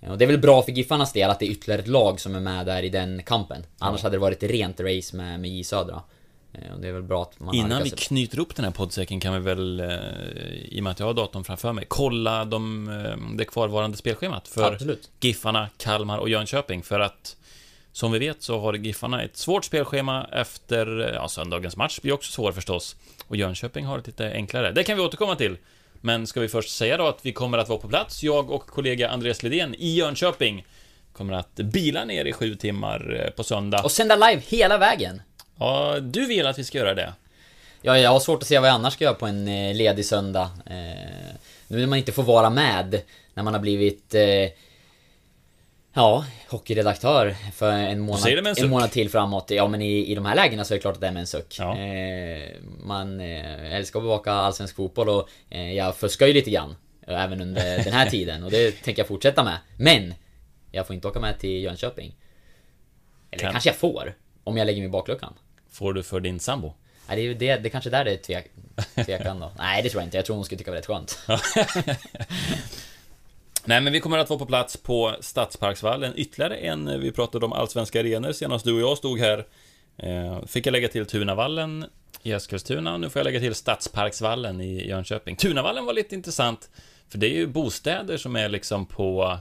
[0.00, 2.34] Och det är väl bra för Giffarnas del att det är ytterligare ett lag som
[2.34, 3.66] är med där i den kampen.
[3.78, 6.02] Annars hade det varit rent race med, med J Södra.
[6.62, 9.20] Eh, Och det är väl bra att man Innan vi knyter upp den här poddsäcken
[9.20, 9.86] kan vi väl, eh,
[10.64, 14.48] i och med att jag har datorn framför mig, kolla de, eh, det kvarvarande spelschemat
[14.48, 15.10] för Absolut.
[15.20, 16.82] Giffarna, Kalmar och Jönköping.
[16.82, 17.36] För att,
[17.92, 22.32] som vi vet så har Giffarna ett svårt spelschema efter, ja, söndagens match blir också
[22.32, 22.96] svår förstås.
[23.28, 24.72] Och Jönköping har det lite enklare.
[24.72, 25.56] Det kan vi återkomma till.
[26.00, 28.66] Men ska vi först säga då att vi kommer att vara på plats, jag och
[28.66, 30.66] kollega Andreas Lidén i Jönköping.
[31.12, 33.84] Kommer att bila ner i sju timmar på söndag.
[33.84, 35.22] Och sända live hela vägen.
[35.58, 37.12] Ja, du vill att vi ska göra det?
[37.82, 40.04] Ja, jag har svårt att se vad jag annars ska göra på en eh, ledig
[40.06, 40.50] söndag.
[40.66, 41.34] Eh,
[41.68, 43.02] nu när man inte får vara med,
[43.34, 44.14] när man har blivit...
[44.14, 44.48] Eh,
[45.92, 49.50] ja, hockeyredaktör för en månad, en en, månad till framåt.
[49.50, 51.20] Ja, men i, i de här lägena så är det klart att det är med
[51.20, 51.56] en suck.
[51.58, 51.78] Ja.
[51.78, 52.50] Eh,
[52.84, 56.76] man eh, älskar att bevaka allsvensk fotboll och eh, jag fuskar ju lite grann.
[57.06, 59.56] eh, Även under den här tiden och det tänker jag fortsätta med.
[59.76, 60.14] Men!
[60.70, 62.14] Jag får inte åka med till Jönköping.
[63.30, 64.14] Eller Kan- kanske jag får.
[64.44, 65.34] Om jag lägger mig i bakluckan.
[65.76, 66.74] Får du för din sambo?
[67.08, 68.46] Nej, det är ju det, det kanske där det är tvek,
[69.06, 69.52] tvekan då.
[69.58, 70.16] Nej, det tror jag inte.
[70.16, 71.18] Jag tror hon skulle tycka det var rätt skönt.
[73.64, 76.12] Nej, men vi kommer att vara på plats på Stadsparksvallen.
[76.16, 79.46] Ytterligare en, vi pratade om allsvenska arenor senast du och jag stod här.
[79.96, 81.84] Eh, fick jag lägga till Tunavallen
[82.22, 85.36] i Eskilstuna, nu får jag lägga till Stadsparksvallen i Jönköping.
[85.36, 86.70] Tunavallen var lite intressant,
[87.08, 89.38] för det är ju bostäder som är liksom på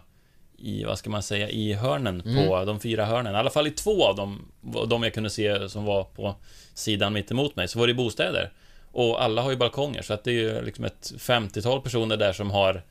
[0.58, 3.36] i, vad ska man säga, i hörnen på de fyra hörnen.
[3.36, 4.52] I alla fall i två av dem,
[4.88, 6.36] de jag kunde se som var på
[6.74, 8.52] sidan mitt emot mig, så var det bostäder.
[8.92, 12.34] Och alla har ju balkonger, så att det är ju liksom ett 50-tal personer där
[12.34, 12.84] som har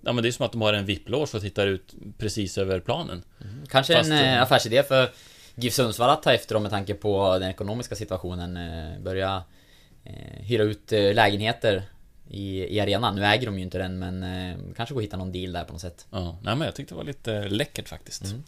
[0.00, 2.80] Ja men det är som att de har en VIP-loge och tittar ut precis över
[2.80, 3.22] planen.
[3.68, 5.10] Kanske Fast, en eh, eh, affärsidé för
[5.54, 8.56] GIF Sundsvall att ta efter dem med tanke på den ekonomiska situationen.
[8.56, 9.42] Eh, börja
[10.04, 11.82] eh, hyra ut eh, lägenheter
[12.30, 13.14] i, i arenan.
[13.14, 15.64] Nu äger de ju inte den men eh, kanske gå och hitta någon deal där
[15.64, 16.06] på något sätt.
[16.10, 18.24] Ja, nej men jag tyckte det var lite läckert faktiskt.
[18.24, 18.42] Mm.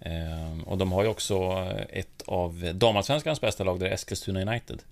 [0.00, 4.82] Ehm, och de har ju också ett av damallsvenskans bästa lag, det är Eskilstuna United.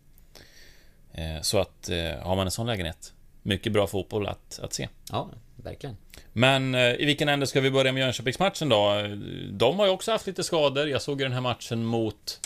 [1.12, 3.12] Ehm, så att eh, har man en sån lägenhet,
[3.42, 4.88] mycket bra fotboll att, att se.
[5.10, 5.96] Ja, verkligen.
[6.32, 8.94] Men eh, i vilken ände ska vi börja med Jönköpingsmatchen då?
[9.50, 10.88] De har ju också haft lite skador.
[10.88, 12.40] Jag såg ju den här matchen mot...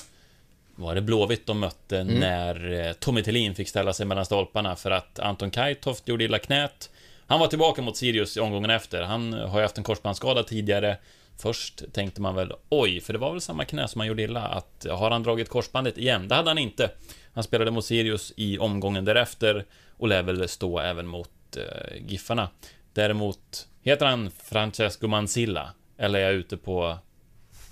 [0.76, 2.14] Var det Blåvitt de mötte Mm.
[2.14, 6.38] när eh, Tommy Thelin fick ställa sig mellan stolparna för att Anton Kajtoft gjorde illa
[6.38, 6.90] knät.
[7.26, 9.02] Han var tillbaka mot Sirius i omgången efter.
[9.02, 10.96] Han har ju haft en korsbandsskada tidigare.
[11.38, 14.40] Först tänkte man väl oj, för det var väl samma knä som han gjorde illa,
[14.42, 16.28] att har han dragit korsbandet igen?
[16.28, 16.90] Det hade han inte.
[17.34, 19.64] Han spelade mot Sirius i omgången därefter
[19.96, 22.48] och lär väl stå även mot eh, Giffarna.
[22.92, 26.98] Däremot heter han Francesco Mansilla, eller är jag ute på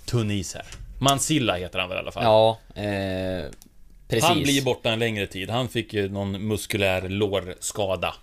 [0.05, 0.82] tunn is här?
[1.03, 2.23] Mansilla heter han väl i alla fall?
[2.23, 3.51] Ja, eh,
[4.07, 4.23] precis.
[4.23, 5.49] Han blir borta en längre tid.
[5.49, 8.15] Han fick ju någon muskulär lårskada.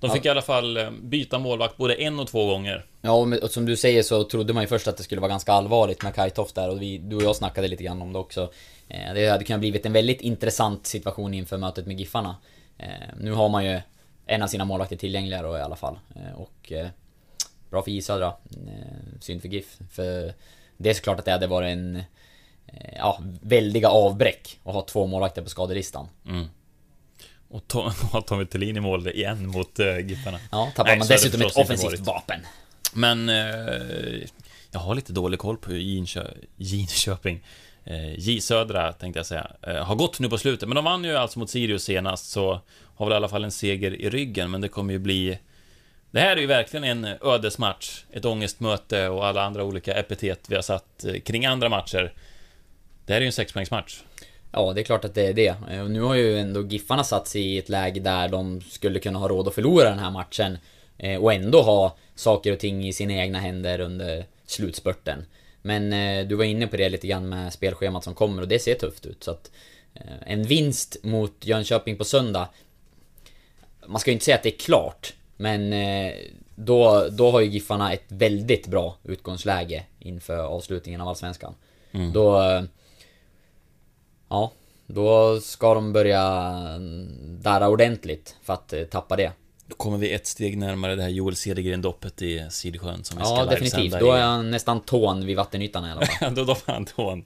[0.00, 2.84] De fick i alla fall eh, byta målvakt både en och två gånger.
[3.00, 5.52] Ja, och som du säger så trodde man ju först att det skulle vara ganska
[5.52, 8.52] allvarligt med Kajtoft där och vi, du och jag snackade lite grann om det också.
[8.88, 12.36] Eh, Det hade kunnat blivit en väldigt intressant situation inför mötet med Giffarna.
[12.78, 12.86] Eh,
[13.20, 13.80] Nu har man ju
[14.26, 15.98] en av sina målvakter tillgängliga då i alla fall.
[16.36, 16.72] Och
[17.70, 18.32] bra för J Södra.
[19.20, 19.78] Synd för GIF.
[19.90, 20.32] För
[20.76, 22.02] det är såklart att det hade varit en
[22.96, 26.08] ja, väldiga avbräck att ha två målvakter på skadelistan.
[27.48, 30.38] Och to- har Tommy Thelin i mål igen mot uh, Giffarna.
[30.50, 32.40] Ja, tappar Nej, man dessutom ett offensivt vapen.
[32.94, 34.22] Men eh,
[34.70, 37.44] jag har lite dålig koll på Jinkö- Jinköping
[37.84, 41.04] eh, J Södra tänkte jag säga eh, Har gått nu på slutet, men de vann
[41.04, 42.60] ju alltså mot Sirius senast Så
[42.96, 45.38] har väl i alla fall en seger i ryggen, men det kommer ju bli
[46.10, 50.54] Det här är ju verkligen en ödesmatch Ett ångestmöte och alla andra olika epitet vi
[50.54, 52.12] har satt eh, kring andra matcher
[53.06, 54.02] Det här är ju en sexpoängsmatch
[54.54, 55.54] Ja, det är klart att det är det.
[55.70, 58.98] Eh, Och nu har ju ändå Giffarna satt sig i ett läge där de skulle
[59.00, 60.58] kunna ha råd att förlora den här matchen.
[60.98, 65.24] eh, Och ändå ha saker och ting i sina egna händer under slutspurten.
[65.62, 68.58] Men eh, du var inne på det lite grann med spelschemat som kommer och det
[68.58, 69.24] ser tufft ut.
[69.24, 69.50] Så att
[69.94, 72.48] eh, en vinst mot Jönköping på söndag
[73.86, 76.12] man ska ju inte säga att det är klart, men eh,
[76.54, 81.54] då, då har ju Giffarna ett väldigt bra utgångsläge inför avslutningen av Allsvenskan.
[82.12, 82.42] Då...
[84.32, 84.52] eh, Ja,
[84.86, 86.52] då ska de börja
[87.42, 89.32] darra ordentligt för att eh, tappa det.
[89.66, 93.36] Då kommer vi ett steg närmare det här Joel Cedergren-doppet i Sidsjön som vi ska
[93.36, 94.00] Ja, definitivt.
[94.00, 96.34] Då är han nästan tån vid vattenytan i alla fall.
[96.34, 97.24] då, var han tån.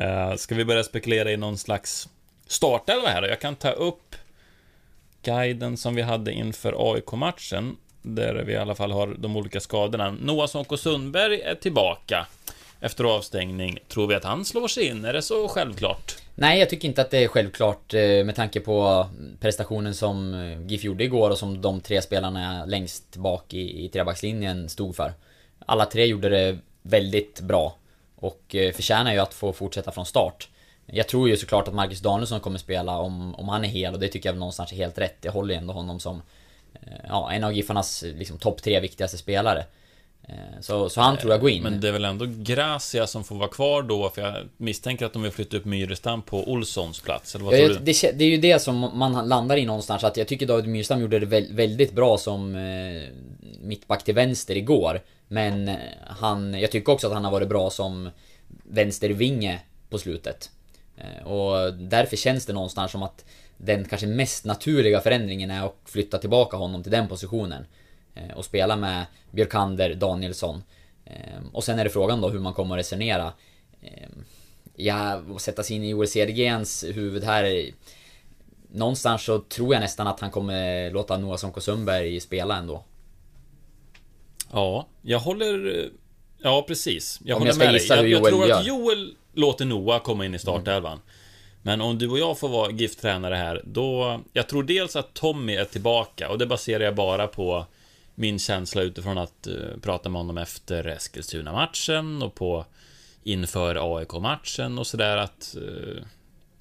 [0.00, 2.08] Uh, ska vi börja spekulera i någon slags
[2.46, 3.28] startelva här då?
[3.28, 4.16] Jag kan ta upp
[5.22, 7.76] guiden som vi hade inför AIK-matchen.
[8.02, 10.10] Där vi i alla fall har de olika skadorna.
[10.10, 12.26] Noah Sonko Sundberg är tillbaka.
[12.80, 13.78] Efter avstängning.
[13.88, 15.04] Tror vi att han slår sig in?
[15.04, 16.16] Är det så självklart?
[16.34, 20.34] Nej, jag tycker inte att det är självklart eh, med tanke på eh, prestationen som
[20.34, 24.96] eh, GIF gjorde igår och som de tre spelarna längst bak i, i trebackslinjen stod
[24.96, 25.12] för.
[25.66, 27.76] Alla tre gjorde det väldigt bra
[28.16, 30.48] och förtjänar ju att få fortsätta från start.
[30.86, 34.00] Jag tror ju såklart att Marcus Danielsson kommer spela om, om han är hel och
[34.00, 35.16] det tycker jag någonstans är helt rätt.
[35.20, 36.22] Jag håller ju ändå honom som
[37.08, 39.64] ja, en av Giffarnas liksom, topp tre viktigaste spelare.
[40.28, 41.62] Eh, Så, så han tror jag går in.
[41.62, 44.10] Men det är väl ändå Gracia som får vara kvar då?
[44.10, 47.34] För jag misstänker att de vill flytta upp Myrestam på Olssons plats.
[47.34, 47.84] Eller vad tror jag- du?
[47.92, 51.00] det, det är ju det som man landar i någonstans, att jag tycker David Myrstam
[51.00, 53.02] gjorde det väl, väldigt bra som eh,
[53.60, 55.00] mittback till vänster igår.
[55.28, 58.10] Men eh, han, jag tycker också att han har varit bra som
[58.64, 59.60] vänstervinge
[59.90, 60.50] på slutet.
[60.96, 63.24] Eh, och därför känns det någonstans som att
[63.56, 67.64] den kanske mest naturliga förändringen är att flytta tillbaka honom till den positionen.
[68.14, 70.62] Eh, och spela med Björkander, Danielsson.
[71.04, 73.32] Eh, och sen är det frågan då hur man kommer att resonera.
[73.82, 74.08] Eh,
[74.80, 77.70] Ja, att sätta sig in i Joel Cedergrens huvud här.
[78.72, 82.84] Någonstans så tror jag nästan att han kommer låta Noah Sonko Sundberg spela ändå.
[84.52, 85.88] Ja, jag håller...
[86.38, 87.20] Ja, precis.
[87.24, 87.86] Jag Om håller jag med dig.
[87.88, 88.62] Jag, jag tror att gör.
[88.62, 91.00] Joel låter Noah komma in i startelvan.
[91.62, 94.20] Men om du och jag får vara GIF-tränare här, då...
[94.32, 97.66] Jag tror dels att Tommy är tillbaka, och det baserar jag bara på
[98.18, 102.64] min känsla utifrån att uh, prata med honom efter Eskilstuna-matchen och på
[103.22, 105.56] inför AIK-matchen och sådär att...
[105.60, 106.02] uh,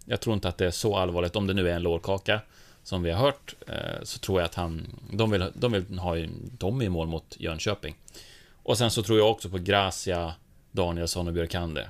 [0.05, 2.41] jag tror inte att det är så allvarligt, om det nu är en lårkaka
[2.83, 4.87] som vi har hört, uh, så tror jag att han...
[5.11, 6.15] De vill, de vill ha
[6.57, 7.95] dem i mål mot Jönköping.
[8.63, 10.33] Och sen så tror jag också på Gracia,
[10.71, 11.89] Danielsson och Björkander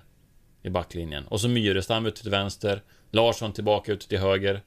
[0.64, 1.28] i backlinjen.
[1.28, 4.62] Och så Myrestam ute till vänster, Larsson tillbaka ute till höger.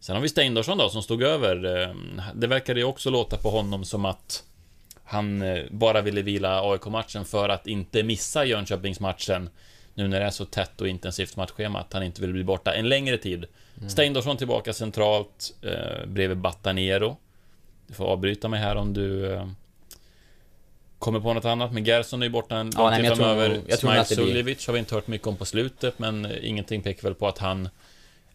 [0.00, 1.82] Sen har vi Steindorsson då, som stod över.
[1.82, 1.94] Eh,
[2.34, 4.44] Det verkade ju också låta på honom som att
[5.04, 9.50] han eh, bara ville vila AIK-matchen för att inte missa Jönköpingsmatchen
[9.94, 12.74] nu när det är så tätt och intensivt matchschema, att han inte vill bli borta
[12.74, 13.44] en längre tid.
[13.88, 17.16] Steindorsson tillbaka centralt eh, bredvid Batanero.
[17.86, 19.46] Du får avbryta mig här om du eh,
[20.98, 23.76] kommer på något annat, men Gerson är ju borta en Ja, lång tid framöver.
[23.76, 27.28] Smile Suljevic har vi inte hört mycket om på slutet, men ingenting pekar väl på
[27.28, 27.68] att han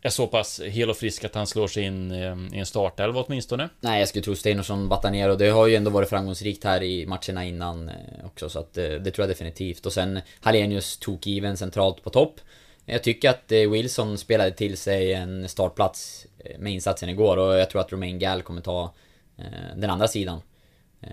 [0.05, 3.23] är så pass hel och frisk att han slår sig in eh, i en startelva
[3.27, 3.69] åtminstone.
[3.79, 5.35] Nej, jag skulle tro Steinarsson Batanero.
[5.35, 8.83] Det har ju ändå varit framgångsrikt här i matcherna innan eh, också, så att eh,
[8.83, 9.85] det tror jag definitivt.
[9.85, 12.39] Och sen Hallenius tokgiven centralt på topp.
[12.85, 16.27] Jag tycker att Wilson spelade till sig en startplats
[16.59, 18.93] med insatsen igår och jag tror att Romain Gall kommer ta
[19.75, 20.41] den andra sidan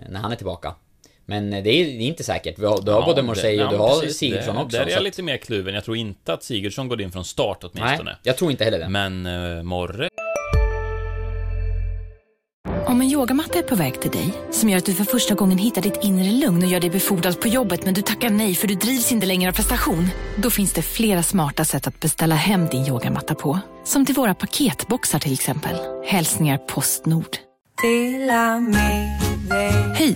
[0.09, 0.75] när han är tillbaka.
[1.25, 2.55] Men eh, det är inte säkert.
[2.55, 4.17] Du har Ja, både ja, och du har precis.
[4.17, 4.77] Sigurdsson också.
[4.77, 5.73] Där är jag att- lite mer kluven.
[5.73, 8.03] Jag tror inte att Sigurdsson går in från start åtminstone.
[8.11, 8.89] Nej, jag tror inte heller det.
[8.89, 10.09] Men eh, Morre
[12.87, 15.57] Om en yogamatta är på väg till dig, som gör att du för första gången
[15.57, 18.67] hittar ditt inre lugn och gör dig befordrad på jobbet men du tackar nej för
[18.67, 20.07] du drivs inte längre av prestation.
[20.37, 23.59] Då finns det flera smarta sätt att beställa hem din yogamatta på.
[23.83, 25.75] Som till våra paketboxar till exempel.
[26.05, 27.37] Hälsningar Postnord.
[29.95, 30.15] Hej!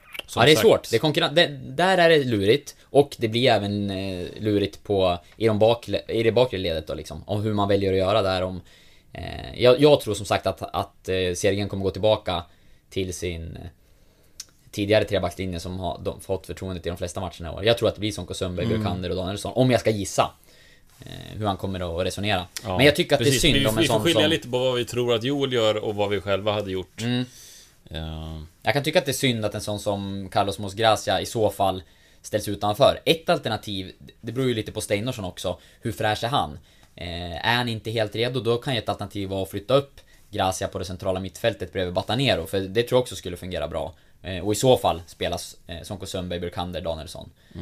[0.35, 0.61] ja, det är sagt.
[0.67, 0.89] svårt.
[0.89, 2.75] Det är konkurren- det, där är det lurigt.
[2.83, 6.93] Och det blir även eh, lurigt på, i, de bakle, i det bakre ledet då
[6.93, 7.23] liksom.
[7.27, 8.61] Om hur man väljer att göra där om...
[9.13, 12.43] Eh, jag, jag tror som sagt att, att eh, serien kommer gå tillbaka
[12.89, 13.61] till sin eh,
[14.71, 17.65] tidigare trebackslinje som har de, fått förtroendet i de flesta matcherna i år.
[17.65, 18.77] Jag tror att det blir Sonko Sundberg, Mm.
[18.79, 19.53] Björkander och Danielsson.
[19.55, 20.31] Om jag ska gissa.
[21.05, 22.45] Eh, hur han kommer att resonera.
[22.63, 23.41] Ja, Men jag tycker att precis.
[23.41, 24.29] det är synd vi, om en Vi får sån skilja som...
[24.29, 27.01] lite på vad vi tror att Joel gör och vad vi själva hade gjort.
[27.01, 27.25] Mm.
[27.93, 28.41] Ja.
[28.63, 31.49] Jag kan tycka att det är synd att en sån som Carlos Mosgracia i så
[31.49, 31.83] fall
[32.21, 32.99] ställs utanför.
[33.05, 36.59] Ett alternativ, det beror ju lite på Steinarsson också, hur fräsch är han?
[36.95, 39.99] Eh, är han inte helt redo, då kan ju ett alternativ vara att flytta upp
[40.29, 43.93] Gracia på det centrala mittfältet bredvid Batanero, för det tror jag också skulle fungera bra.
[44.23, 47.29] Eh, och i så fall spelas eh, Sonko Sundberg, Burkander, Danielsson.
[47.55, 47.59] Eh,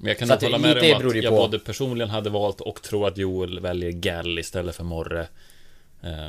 [0.00, 2.60] Men jag kan nog hålla med dig om att jag på- både personligen hade valt
[2.60, 5.26] och tror att Joel väljer Gall istället för Morre.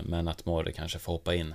[0.03, 1.53] Men att Morre kanske får hoppa in.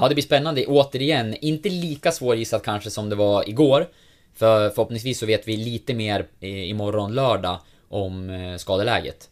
[0.00, 0.66] Ja, det blir spännande.
[0.66, 3.88] Återigen, inte lika svårgissat kanske som det var igår.
[4.36, 9.30] För förhoppningsvis så vet vi lite mer i- imorgon lördag om eh, skadeläget.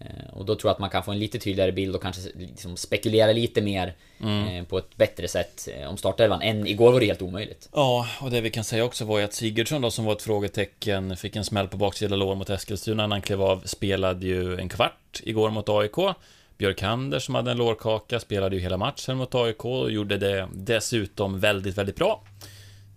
[0.00, 2.22] Eh, Och då tror jag att man kan få en lite tydligare bild och kanske
[2.38, 6.42] liksom spekulera lite mer eh, på ett bättre sätt eh, om startelvan.
[6.42, 7.68] Än igår var det helt omöjligt.
[7.72, 10.22] Ja, och det vi kan säga också var ju att Sigurdsson då, som var ett
[10.22, 14.58] frågetecken, fick en smäll på baksida lår mot Eskilstuna när han klev av, spelade ju
[14.58, 16.16] en kvart igår mot AIK.
[16.58, 21.40] Björkander som hade en lårkaka spelade ju hela matchen mot AIK och gjorde det dessutom
[21.40, 22.24] väldigt, väldigt bra.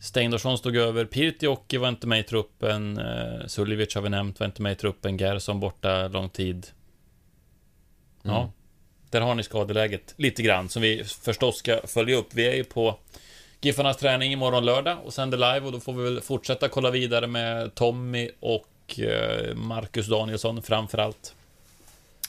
[0.01, 4.47] Steindorsson stod över, Pirtioki var inte med i truppen, eh, Suljevic har vi nämnt var
[4.47, 6.67] inte med i truppen, Gerson borta lång tid.
[8.23, 8.49] Ja, Mm.
[9.09, 12.27] där har ni skadeläget lite grann som vi förstås ska följa upp.
[12.31, 12.99] Vi är ju på
[13.61, 17.27] Giffarnas träning imorgon lördag och sänder live och då får vi väl fortsätta kolla vidare
[17.27, 21.35] med Tommy och eh, Marcus Danielsson framförallt.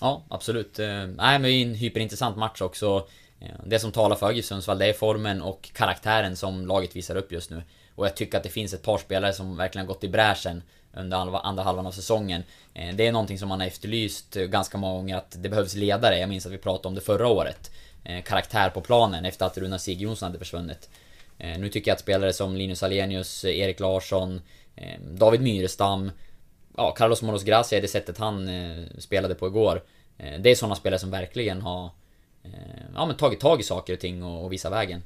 [0.01, 0.78] Ja, absolut.
[0.78, 3.07] Eh, nej, men det är en hyperintressant match också.
[3.40, 7.16] Eh, det som talar för GIF Sundsvall, det är formen och karaktären som laget visar
[7.16, 7.62] upp just nu.
[7.94, 10.62] Och jag tycker att det finns ett par spelare som verkligen har gått i bräschen
[10.94, 12.42] under andra halvan av säsongen.
[12.74, 16.18] Eh, det är någonting som man har efterlyst ganska många gånger, att det behövs ledare.
[16.18, 17.70] Jag minns att vi pratade om det förra året.
[18.24, 20.90] Karaktär på planen efter att Runar Sig Jonsson hade försvunnit.
[21.38, 24.40] Nu tycker jag att spelare som Linus Alenius, Erik Larsson,
[25.11, 26.11] David Myrestam,
[26.76, 29.82] ja, Carlos Moros Gracia i det sättet han eh, spelade på igår.
[30.18, 31.84] Eh, det är sådana spelare som verkligen har
[32.44, 32.50] eh,
[32.94, 35.02] ja, men tagit tag i saker och ting och, och visat vägen.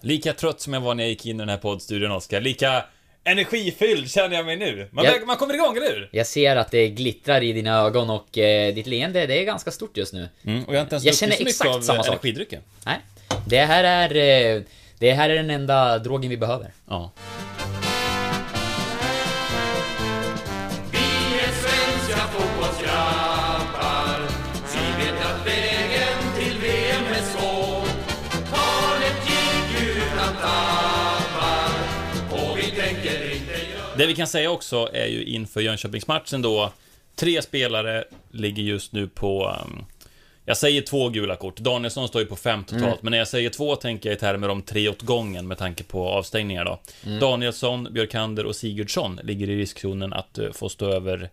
[0.00, 2.40] Lika trött som jag var när jag gick in i den här poddstudion, Oskar.
[2.40, 2.84] Lika
[3.24, 4.88] energifylld känner jag mig nu.
[4.90, 5.12] Man, Ja.
[5.26, 6.08] man kommer igång, eller hur?
[6.12, 9.70] Jag ser att det glittrar i dina ögon och eh, ditt leende, det är ganska
[9.70, 10.28] stort just nu.
[10.44, 12.22] Mm, och jag har inte ens Jag känner så mycket exakt av samma sak.
[12.84, 12.98] Nej,
[13.46, 14.56] det här är...
[14.56, 14.62] Eh,
[14.98, 16.72] det här är den enda drogen vi behöver.
[16.88, 17.10] Ja.
[33.98, 36.72] Det vi kan säga också är ju inför Jönköpingsmatchen då,
[37.14, 39.48] tre spelare ligger just nu på...
[39.64, 39.84] um,
[40.46, 41.56] jag säger två gula kort.
[41.56, 42.98] Danielsson står ju på fem totalt, Mm.
[43.00, 45.84] men när jag säger två tänker jag i termer om tre åt gången med tanke
[45.84, 46.80] på avstängningar då.
[47.06, 47.18] Mm.
[47.20, 51.30] Danielsson, Björkander och Sigurdsson ligger i riskzonen att eh, få stå över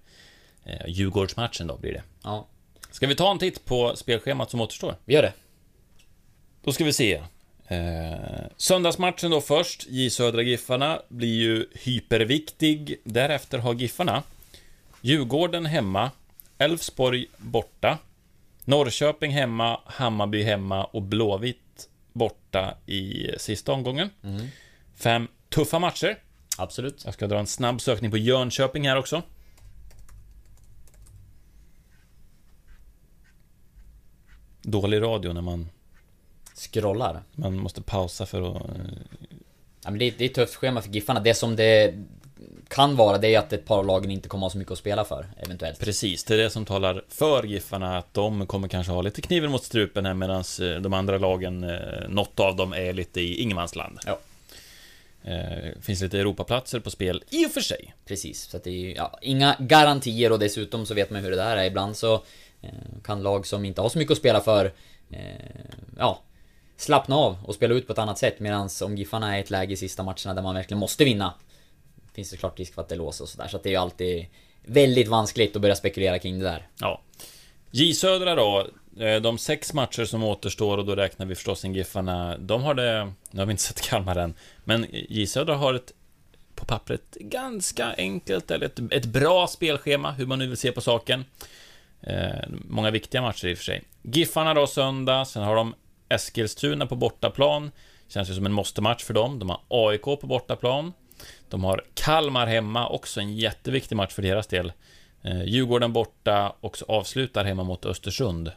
[0.65, 2.03] eh, Djurgårdsmatchen då, blir det.
[2.23, 2.47] Ja,
[2.91, 4.95] Ska vi ta en titt på spelschemat som återstår?
[5.05, 5.33] vi gör det.
[6.63, 7.21] Då ska vi se.
[7.71, 13.01] Eh, söndagsmatchen då först, J Södra Giffarna, blir ju hyperviktig.
[13.03, 14.23] Därefter har Giffarna
[15.01, 16.11] Djurgården hemma,
[16.57, 17.97] Elfsborg borta,
[18.65, 24.09] Norrköping hemma, Hammarby hemma och Blåvitt borta i sista omgången.
[24.95, 26.17] Fem tuffa matcher.
[26.57, 27.01] Absolut.
[27.05, 29.21] Jag ska dra en snabb sökning på Jönköping här också.
[34.61, 35.69] Dålig radio när man,
[36.71, 37.21] Scrollar.
[37.35, 38.55] man måste pausa för att...
[38.55, 38.71] eh,
[39.83, 41.19] Ja, men det, är- det är ett tufft schema för Giffarna.
[41.19, 41.93] Det som det
[42.67, 44.77] kan vara, det är att ett par av lagen inte kommer ha så mycket att
[44.77, 45.79] spela för, eventuellt.
[45.79, 49.51] Precis, det är det som talar för Giffarna, att de kommer kanske ha lite kniven
[49.51, 50.43] mot strupen här medan
[50.81, 53.99] de andra lagen, eh, något av dem är lite i ingenmansland.
[54.05, 54.19] Ja.
[55.23, 57.93] Eh, finns lite Europaplatser på spel, i och för sig.
[58.05, 61.29] Precis, så att det är ju, ja, inga garantier och dessutom så vet man hur
[61.31, 61.63] det där är.
[61.65, 62.13] Ibland så
[62.61, 62.69] eh,
[63.03, 64.71] kan lag som inte har så mycket att spela för,
[65.09, 65.19] eh,
[65.97, 66.21] ja,
[66.81, 68.39] slappna av och spela ut på ett annat sätt.
[68.39, 71.33] Medan om Giffarna är i ett läge i sista matcherna där man verkligen måste vinna,
[72.13, 73.47] finns det klart risk för att det låser och sådär.
[73.47, 74.25] Så att det är ju alltid
[74.65, 76.67] väldigt vanskligt att börja spekulera kring det där.
[76.79, 77.01] Ja.
[77.71, 78.67] J Södra då,
[78.99, 82.73] eh, de sex matcher som återstår och då räknar vi förstås in Giffarna, de har
[82.73, 85.91] det, nu har vi inte sett Kalmar än, men J Södra har ett
[86.55, 90.81] på pappret ganska enkelt, eller ett, ett bra spelschema, hur man nu vill se på
[90.81, 91.25] saken.
[92.01, 93.83] Eh, många viktiga matcher i och för sig.
[94.01, 95.73] Giffarna då söndag, sen har de
[96.11, 97.71] Eskilstuna på bortaplan,
[98.07, 99.39] Känns ju som en måste-match för dem.
[99.39, 100.93] De har AIK på bortaplan.
[101.49, 104.73] De har Kalmar hemma, också en jätteviktig match för deras del.
[105.21, 108.51] Eh, Djurgården borta och så avslutar hemma mot Östersund.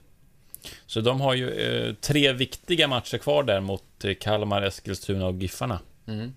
[0.87, 5.35] Så de har ju eh, tre viktiga matcher kvar där mot eh, Kalmar, Eskilstuna och
[5.35, 5.79] Giffarna.
[6.07, 6.37] Mm.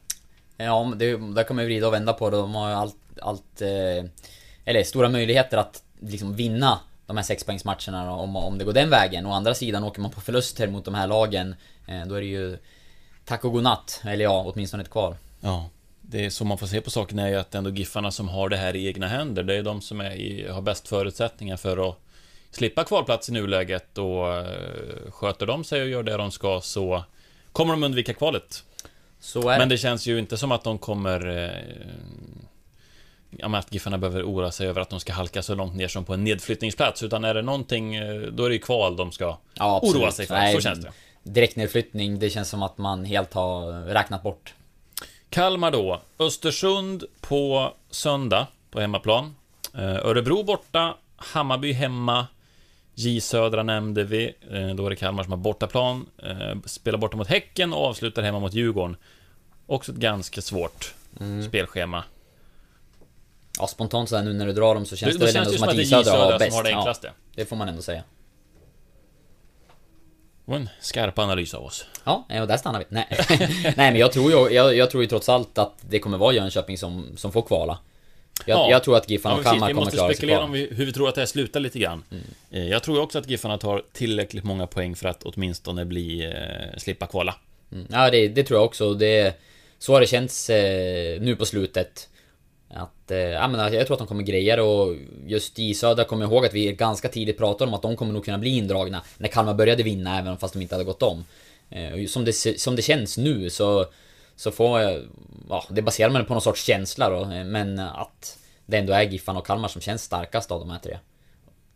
[0.58, 2.38] Ja, det, där kan man ju vrida och vända på det.
[2.38, 4.10] De har ju allt, allt eh,
[4.66, 9.26] eller stora möjligheter att liksom vinna de här sexpoängsmatcherna om, om det går den vägen.
[9.26, 11.56] Å andra sidan åker man på förluster mot de här lagen,
[11.88, 12.58] eh, då är det ju
[13.26, 14.02] tack och godnatt.
[14.04, 15.16] Eller ja, åtminstone ett kvar.
[15.42, 15.70] Ja,
[16.02, 18.50] det är så man får se på saken är ju att ändå Giffarna som har
[18.50, 19.44] det här i egna händer.
[19.44, 21.98] Det är de som är i, har bäst förutsättningar för att
[22.52, 27.04] slippa kvalplats i nuläget och eh, sköter de sig och gör det de ska så
[27.52, 28.64] kommer de undvika kvalet.
[29.36, 29.66] Men det.
[29.66, 31.20] det känns ju inte som att de kommer...
[33.40, 36.06] Ja, att Giffarna behöver oroa sig över att de ska halka så långt ner som
[36.06, 37.04] på en nedflyttningsplats.
[37.04, 40.26] Utan är det någonting, eh, då är det ju kval de ska Ja, oroa sig
[40.28, 40.36] för.
[40.36, 40.92] Nej, så känns det.
[41.24, 44.54] Direktnedflyttning, det känns som att man helt har räknat bort.
[45.30, 46.02] Kalmar då.
[46.20, 49.36] Östersund på söndag på hemmaplan.
[49.74, 50.96] Eh, Örebro borta.
[51.16, 52.28] Hammarby hemma.
[52.96, 54.34] J Södra nämnde vi.
[54.52, 56.06] Eh, Då är det Kalmar som har bortaplan.
[56.66, 58.98] Spelar borta mot Häcken och avslutar hemma mot Djurgården.
[59.68, 60.94] Också ett ganska svårt
[61.48, 62.04] spelschema.
[63.60, 65.52] Ja, spontant sådär nu när du drar dem så känns det då väl känns ändå
[65.52, 66.46] det som att det J Södra har bäst.
[66.52, 67.12] som har det Ja, enklaste.
[67.36, 68.04] det får man ändå säga.
[70.46, 71.86] Det var en skarp analys av oss.
[72.04, 72.86] Ja, ja, där stannar vi.
[72.90, 73.08] Nej,
[73.64, 76.34] Nej men jag tror ju, jag, jag tror ju trots allt att det kommer vara
[76.34, 77.80] Jönköping som, som får kvala.
[78.46, 78.72] Jag, Ja.
[78.72, 79.44] jag tror att Giffarna Ja, och.
[79.46, 80.46] Kalmar vi kommer måste klara sig spekulera kvar.
[80.46, 82.04] om vi, hur vi tror att det här slutar lite grann.
[82.12, 82.24] Mm.
[82.52, 86.78] Eh, Jag tror också att Giffarna tar tillräckligt många poäng för att åtminstone bli, eh,
[86.78, 87.36] slippa kvala.
[87.72, 87.88] Mm.
[87.92, 88.94] Ja, det, det tror jag också.
[88.94, 89.34] Det,
[89.80, 92.10] så har det känts eh, nu på slutet.
[92.70, 94.96] Att, eh, jag, menar, alltså, jag tror att de kommer greja det och
[95.26, 98.14] just i Södra kommer jag ihåg att vi ganska tidigt pratade om att de kommer
[98.14, 101.26] nog kunna bli indragna när Kalmar började vinna även fast de inte hade gått om.
[101.70, 103.86] Eh, som, det, som det känns nu så,
[104.36, 105.02] så får jag,
[105.50, 109.04] ja, det baserar man på någon sorts känsla då, eh, men att det ändå är
[109.04, 110.98] Giffarna och Kalmar som känns starkast av de här tre.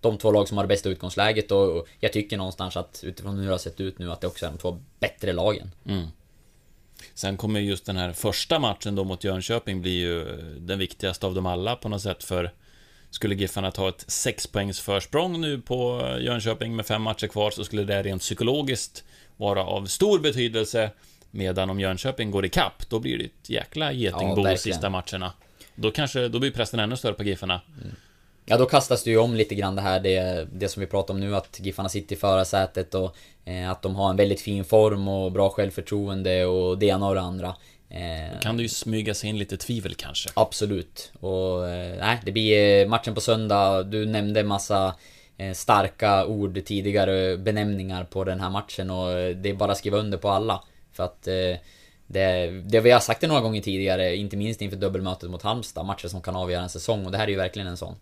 [0.01, 3.37] De två lag som har det bästa utgångsläget och, och jag tycker någonstans att utifrån
[3.37, 5.71] hur det har sett ut nu att det också är de två bättre lagen.
[5.85, 6.07] Mm.
[7.21, 11.25] Sen kommer just den här första matchen då mot Jönköping bli ju eh, den viktigaste
[11.25, 12.51] av dem alla på något sätt för
[13.09, 17.63] skulle Giffarna ta ett sexpoängs försprång nu på eh, Jönköping med fem matcher kvar så
[17.63, 19.03] skulle det rent psykologiskt
[19.37, 20.91] vara av stor betydelse
[21.31, 25.33] medan om Jönköping går i kapp då blir det ett jäkla getingbo Ja, sista matcherna.
[25.75, 27.61] Då kanske, då blir pressen ännu större på Giffarna.
[28.45, 31.13] Ja då kastas det ju om lite grann det här det, det som vi pratar
[31.13, 33.15] om nu att Giffarna sitter i förarsätet och
[33.45, 37.15] eh, att de har en väldigt fin form och bra självförtroende och det ena och
[37.15, 37.55] det andra.
[37.89, 40.29] Eh, Kan det ju smyga sig in lite tvivel kanske.
[40.33, 41.11] Absolut.
[41.19, 43.83] Och eh, nej, det blir eh, matchen på söndag.
[43.83, 44.95] Du nämnde massa
[45.37, 49.77] eh, starka ord tidigare, benämningar på den här matchen och eh, det är bara att
[49.77, 50.63] skriva under på alla.
[50.93, 51.55] För att eh,
[52.07, 55.85] det, det vi har sagt det några gånger tidigare, inte minst inför dubbelmötet mot Halmstad,
[55.85, 57.95] matcher som kan avgöra en säsong och det här är ju verkligen en sån.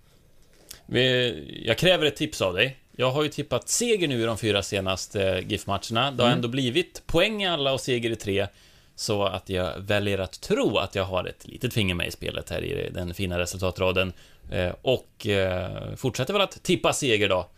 [1.64, 2.78] Jag kräver ett tips av dig.
[2.96, 6.12] Jag har ju tippat seger nu i de fyra senaste GIF-matcherna.
[6.12, 8.48] Det har ändå blivit poäng i alla och seger i tre.
[8.96, 12.50] Så att jag väljer att tro att jag har ett litet finger med i spelet
[12.50, 14.14] här i den fina resultatraden.
[14.52, 17.50] Eh, och eh, fortsätter väl att tippa seger då.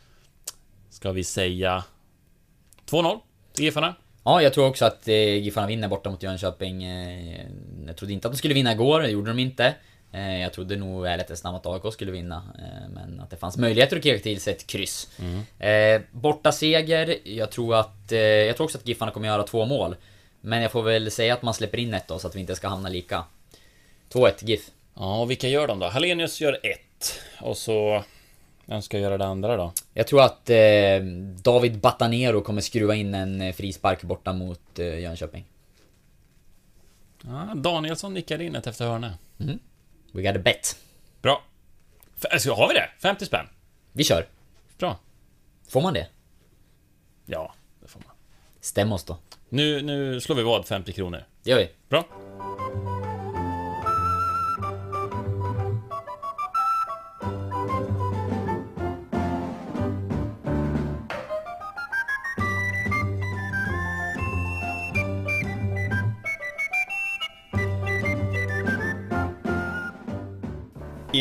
[0.89, 1.83] Ska vi säga
[2.89, 3.19] 2-0
[3.53, 3.95] till Giffarna?
[4.23, 6.83] Ja, jag tror också att eh, Giffarna vinner borta mot Jönköping.
[6.83, 7.45] Eh,
[7.87, 9.75] jag trodde inte att de skulle vinna igår, det gjorde de inte.
[10.11, 12.43] Eh, jag trodde nog ärligt snabbt att AIK skulle vinna.
[12.57, 15.09] Eh, men att det fanns möjligheter att kriga till sig ett kryss.
[15.59, 18.11] Eh, borta seger, jag tror att...
[18.47, 19.95] Jag tror också att Giffarna kommer göra två mål.
[20.41, 22.55] Men jag får väl säga att man släpper in ett då, så att vi inte
[22.55, 23.23] ska hamna lika.
[24.09, 24.69] 2-1 GIF.
[24.95, 25.87] Ja, och vilka gör de då?
[25.87, 27.19] Hallenius gör ett.
[27.39, 28.03] Och så...
[28.65, 29.73] Vem ska göra det andra då?
[29.93, 30.99] Jag tror att eh,
[31.43, 35.45] David Batanero kommer skruva in en frispark borta mot eh, Jönköping.
[37.23, 39.13] Ja, Danielsson nickar in ett efter hörna.
[40.11, 40.75] We got a bet.
[41.21, 41.43] Bra.
[42.31, 42.89] Alltså, har vi det?
[42.99, 43.47] 50 spänn?
[43.91, 44.27] Vi kör.
[44.77, 44.99] Bra.
[45.69, 46.07] Får man det?
[47.25, 48.15] Ja, det får man.
[48.61, 49.17] Stäm oss då.
[49.49, 51.23] Nu, nu slår vi vad 50 kronor.
[51.43, 51.69] Det gör vi.
[51.89, 52.05] Bra.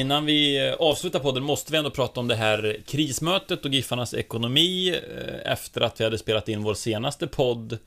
[0.00, 4.14] Innan vi eh, avslutar podden måste vi ändå prata om det här krismötet och Giffarnas
[4.14, 7.78] ekonomi eh, efter att vi hade spelat in vår senaste podd.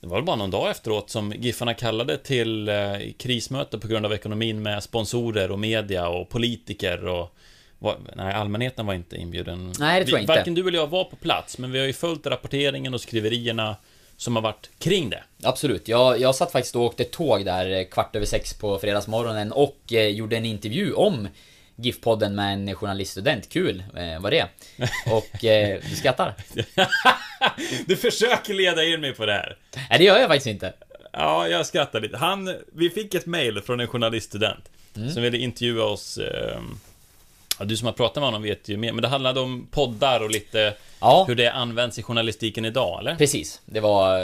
[0.00, 2.74] Det var väl bara någon dag efteråt som Giffarna kallade till eh,
[3.18, 7.36] krismöte på grund av ekonomin med sponsorer och media och politiker och
[7.78, 9.72] var, nej, allmänheten var inte inbjuden.
[9.78, 10.32] Nej, det tror jag inte.
[10.32, 13.76] Varken du eller jag var på plats, men vi har ju följt rapporteringen och skriverierna
[14.22, 15.22] som har varit kring det.
[15.42, 15.88] Absolut.
[15.88, 19.92] Jag, jag satt faktiskt och åkte tåg där eh, kvart över sex på fredagsmorgonen och
[19.92, 21.28] eh, gjorde en intervju om
[21.76, 23.48] GIF-podden med en journaliststudent.
[23.48, 24.48] Kul eh, var det.
[25.12, 26.34] Och eh, du skrattar?
[27.86, 29.56] du försöker leda in mig på det här.
[29.90, 30.72] Nej, det gör jag faktiskt inte.
[31.12, 32.16] Ja, jag skrattar lite.
[32.16, 34.70] Han, vi fick ett mail från en journaliststudent
[35.14, 36.18] som ville intervjua oss.
[36.18, 36.60] Eh,
[37.58, 40.20] ja, du som har pratat med honom vet ju mer, men det handlade om poddar
[40.20, 41.24] och lite Ja.
[41.28, 43.14] hur det används i journalistiken idag, eller?
[43.16, 43.60] Precis.
[43.64, 44.18] Det var...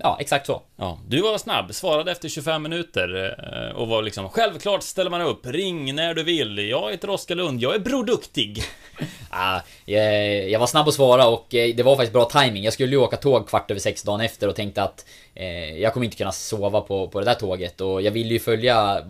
[0.00, 0.62] Ja, exakt så.
[0.76, 3.34] Ja, du var snabb, svarade efter 25 minuter
[3.70, 6.58] eh, och var liksom Självklart ställer man upp, ring när du vill.
[6.58, 8.62] Jag heter Oskar Lund, jag är broduktig.
[9.38, 12.64] Ah, jag, jag var snabb att svara och eh, det var faktiskt bra timing.
[12.64, 15.92] Jag skulle ju åka tåg kvart över sex dagen efter och tänkte att eh, jag
[15.92, 19.02] kommer inte kunna sova på, på det där tåget och jag ville ju följa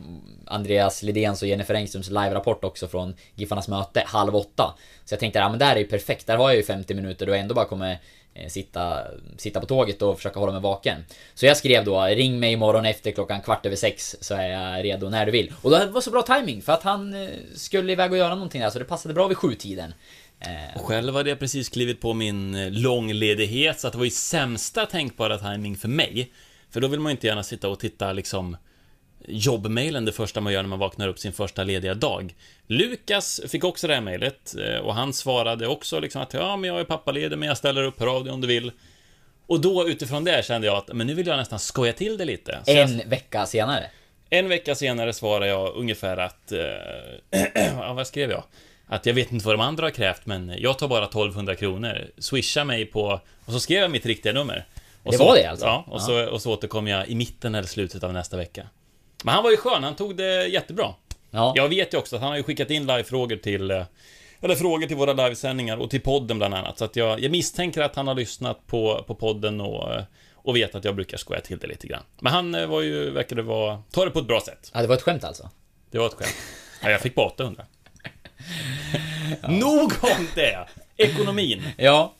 [0.47, 4.75] Andreas Lidéns och Jennifer Engströms live-rapport också från Giffarnas möte halv åtta.
[5.05, 7.27] Så jag tänkte, ja men här är ju perfekt, där har jag ju 50 minuter
[7.27, 7.99] då jag ändå bara kommer
[8.39, 9.03] Eh, sitta,
[9.37, 11.05] sitta på tåget och försöka hålla mig vaken.
[11.35, 14.85] Så jag skrev då, ring mig imorgon efter klockan kvart över sex så är jag
[14.85, 15.53] redo när du vill.
[15.63, 18.61] Och det var så bra timing för att han eh, skulle iväg och göra någonting
[18.61, 19.95] där så det passade bra vid sjutiden.
[20.41, 24.11] Eh, och själv hade jag precis klivit på min långledighet, så att det var ju
[24.11, 26.33] sämsta tänkbara timing för mig.
[26.71, 28.57] För då vill man ju inte gärna sitta och titta liksom
[29.29, 32.35] jobbmailen det första man gör när man vaknar upp sin första lediga dag.
[32.67, 36.71] Lukas fick också det här mejlet eh, och han svarade också liksom att ja, men
[36.71, 38.73] jag är pappaledig, men jag ställer upp hör av dig om du vill.
[39.47, 42.25] Och då utifrån det kände jag att men nu vill jag nästan skoja till det
[42.25, 42.59] lite.
[42.65, 43.91] Så jag, en vecka senare.
[44.31, 46.53] en vecka senare svarade jag ungefär att...
[46.53, 46.61] Eh,
[47.55, 48.45] ja, vad skrev jag?
[48.87, 52.07] Att jag vet inte vad de andra har krävt, men jag tar bara 1200 kronor.
[52.19, 53.21] Swisha mig på...
[53.45, 54.67] Och så skrev jag mitt riktiga nummer.
[55.03, 55.67] Och Det så, var det alltså?
[55.67, 58.67] Ja, och, Så, och så återkom jag i mitten eller slutet av nästa vecka.
[59.27, 60.95] Men han var ju skön, han tog det jättebra.
[61.31, 61.53] Ja.
[61.57, 63.71] Jag vet ju också att han har ju skickat in live-frågor till...
[63.71, 63.83] eh,
[64.41, 66.79] Eller frågor till våra livesändningar och till podden bland annat.
[66.79, 70.03] Så att jag, jag misstänker att han har lyssnat på, på podden och, eh,
[70.35, 72.03] och vet att jag brukar skoja till det lite grann.
[72.21, 73.83] Men han eh, var ju, verkade vara...
[73.91, 74.71] Ta det på ett bra sätt.
[74.75, 75.51] Ja, det var ett skämt alltså.
[75.91, 76.37] Det var ett skämt.
[76.83, 77.65] Ja, jag fick på 800.
[79.49, 80.69] Nog om det!
[80.97, 81.63] Ekonomin.
[81.77, 82.15] Ja.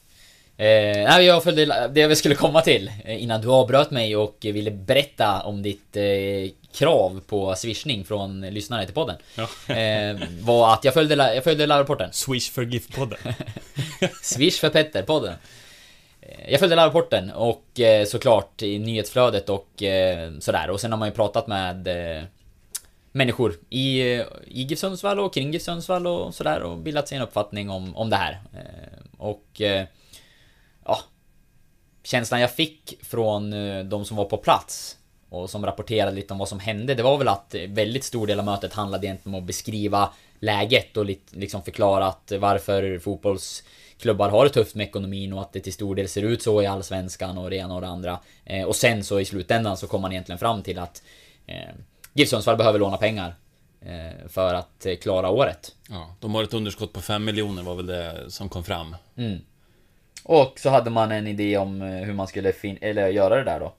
[0.59, 4.37] Eh, nej, jag följde det vi skulle komma till eh, innan du avbröt mig och
[4.41, 9.17] ville berätta om ditt eh, krav på swishning från lyssnare till podden.
[9.35, 9.75] Ja.
[9.75, 12.13] Eh, var att jag följde, jag följde live-rapporten.
[12.13, 13.35] Swish for GIF-podden.
[14.23, 15.35] Swish för Petter-podden.
[16.21, 20.71] Eh, Jag följde live-rapporten och eh, såklart i nyhetsflödet och eh, sådär.
[20.71, 21.89] Och sen har man ju pratat med
[23.13, 27.23] människor i, i GIF Sundsvall och kring GIF Sundsvall och sådär och bildat sig en
[27.23, 28.41] uppfattning om, om det här.
[29.19, 29.61] Och
[30.87, 30.99] ja,
[32.03, 34.97] känslan jag fick från eh, de som var på plats
[35.29, 38.27] och som rapporterade lite om vad som hände, det var väl att eh, väldigt stor
[38.27, 44.29] del av mötet handlade egentligen om att beskriva läget och liksom förklara att varför fotbollsklubbar
[44.29, 46.67] har det tufft med ekonomin och att det till stor del ser ut så i
[46.67, 48.19] Allsvenskan och det ena och det andra.
[48.45, 51.03] Eh, och sen så i slutändan så kom man egentligen fram till att
[51.47, 51.75] eh,
[52.13, 53.35] GIF Sundsvall behöver låna pengar
[53.81, 55.75] eh, för att eh, klara året.
[55.89, 58.97] Ja, de har ett underskott på 5 miljoner var väl det som kom fram.
[60.29, 63.45] Och så hade man en idé om eh, hur man skulle fin- eller göra det
[63.45, 63.75] där då.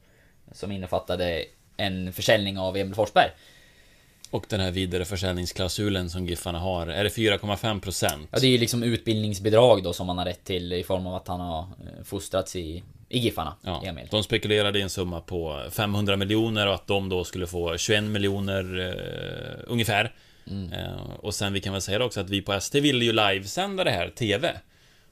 [0.51, 1.45] Som innefattade
[1.77, 3.29] en försäljning av Emil Forsberg.
[4.31, 8.29] Och den här vidareförsäljningsklausulen som Giffarna har, är det 4,5 procent?
[8.31, 11.15] Ja, det är ju liksom utbildningsbidrag då som man har rätt till i form av
[11.15, 14.07] att han har eh, fostrats i, i Giffarna, Ja, Emil.
[14.11, 18.03] de spekulerade i en summa på 500 miljoner och att de då skulle få 21
[18.03, 20.13] miljoner eh, ungefär.
[20.73, 23.83] Eh, och sen vi kan väl säga också att vi på ST ville ju livesända
[23.83, 24.55] det här TV.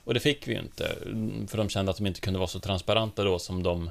[0.06, 0.96] Och det fick vi ju inte,
[1.48, 3.90] för de kände att de inte kunde vara så transparenta då som de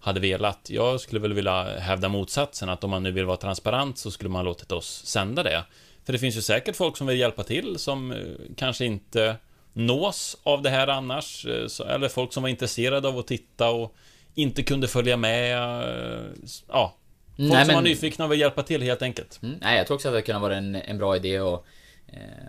[0.00, 0.70] hade velat.
[0.70, 4.30] Jag skulle väl vilja hävda motsatsen, att om man nu vill vara transparent så skulle
[4.30, 5.64] man låtit oss sända det.
[6.04, 8.18] För det finns ju säkert folk som vill hjälpa till som eh,
[8.56, 9.36] kanske inte
[9.72, 11.46] nås av det här annars.
[11.46, 13.94] eh, Eller folk som var intresserade av att titta och
[14.34, 15.52] inte kunde följa med.
[15.58, 16.24] eh,
[16.68, 16.94] Ja,
[17.36, 19.38] folk Nej, som var nyfikna och vill hjälpa till helt enkelt.
[19.42, 21.66] Mm, nej, jag tror också att det kunde vara en, en bra idé och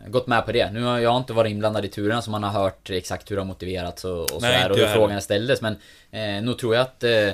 [0.08, 0.72] gått med på det.
[0.72, 3.42] Nu har jag inte varit inblandad i turerna så man har hört exakt hur det
[3.42, 5.62] har motiverats och, och sådär och hur frågorna ställdes.
[5.62, 5.76] Men
[6.12, 7.32] eh, nog tror jag att eh,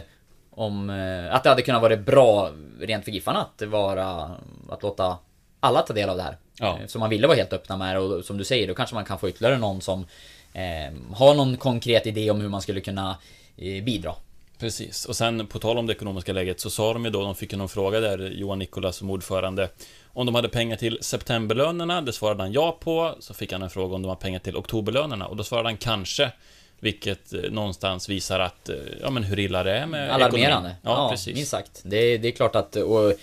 [0.51, 4.32] om, eh, att det hade kunnat vara bra rent för Giffarna att vara,
[4.69, 5.17] att låta
[5.59, 6.38] alla ta del av det här.
[6.59, 6.80] Ja.
[6.82, 8.95] Eh, Så man ville vara helt öppna med det och som du säger, då kanske
[8.95, 10.05] man kan få ytterligare någon som
[10.53, 13.17] eh, har någon konkret idé om hur man skulle kunna
[13.57, 14.13] eh, bidra.
[14.60, 17.36] Precis, och sen på tal om det ekonomiska läget så sa de ju då, de
[17.36, 19.70] fick ju någon fråga där, Johan Nikolas som ordförande,
[20.14, 23.70] om de hade pengar till septemberlönerna, det svarade han ja på, så fick han en
[23.70, 26.32] fråga om de har pengar till oktoberlönerna, och då svarade han kanske,
[26.80, 30.47] vilket eh, någonstans visar att, eh, ja men hur illa det är med Alarmerande.
[30.47, 30.76] ekonomin.
[30.84, 31.36] Ja, precis.
[31.36, 31.82] minst sagt.
[31.84, 33.16] Det, det är klart att, och, eh,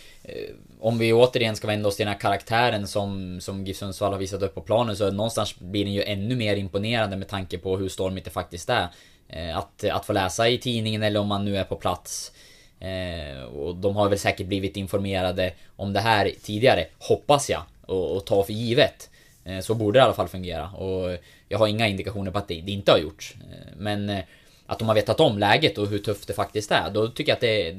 [0.81, 4.19] om vi återigen ska vända oss till den här karaktären som, som GIF Sundsvall har
[4.19, 7.77] visat upp på planen så någonstans blir den ju ännu mer imponerande med tanke på
[7.77, 8.89] hur stormigt det faktiskt är.
[9.33, 12.33] Eh, att, att få läsa i tidningen eller om man nu är på plats.
[12.81, 18.17] Eh, och de har väl säkert blivit informerade om det här tidigare, hoppas jag, och,
[18.17, 19.11] och ta för givet.
[19.45, 21.19] Eh, så borde det i alla fall fungera och
[21.49, 23.35] jag har inga indikationer på att det, det inte har gjorts.
[23.53, 24.25] Eh, Men eh,
[24.67, 27.37] att de har vetat om läget och hur tufft det faktiskt är, då tycker jag
[27.37, 27.73] att det är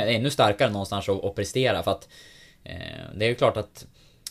[0.16, 2.08] ännu starkare någonstans att, att prestera för att
[2.64, 3.86] eh, det är ju klart att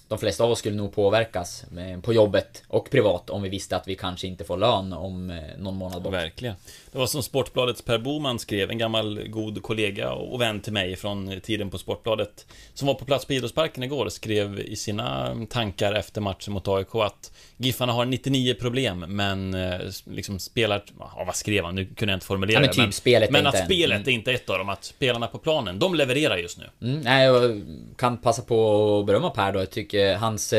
[0.09, 1.65] de flesta av oss skulle nog påverkas
[2.01, 5.37] på jobbet och privat om vi visste att vi kanske inte får lön om eh,
[5.57, 6.13] någon månad bort.
[6.13, 6.55] Verkligen.
[6.91, 10.95] Det var som Sportbladets Per Boman skrev, en gammal god kollega och vän till mig
[10.95, 15.93] från tiden på Sportbladet, som var på plats på Idrottsparken igår, skrev i sina tankar
[15.93, 20.83] efter matchen mot AIK att Giffarna har 99 problem, men eh, liksom spelar...
[20.99, 21.75] Ja, vad skrev han?
[21.75, 24.31] Nu kunde jag inte formulera Ja, men typ spelet är Men att spelet är inte
[24.31, 26.87] ett av dem, att spelarna på planen, de levererar just nu.
[26.87, 27.61] Mm, nej, jag
[27.97, 29.59] kan passa på att berömma Per då.
[29.59, 30.53] Jag tycker hans...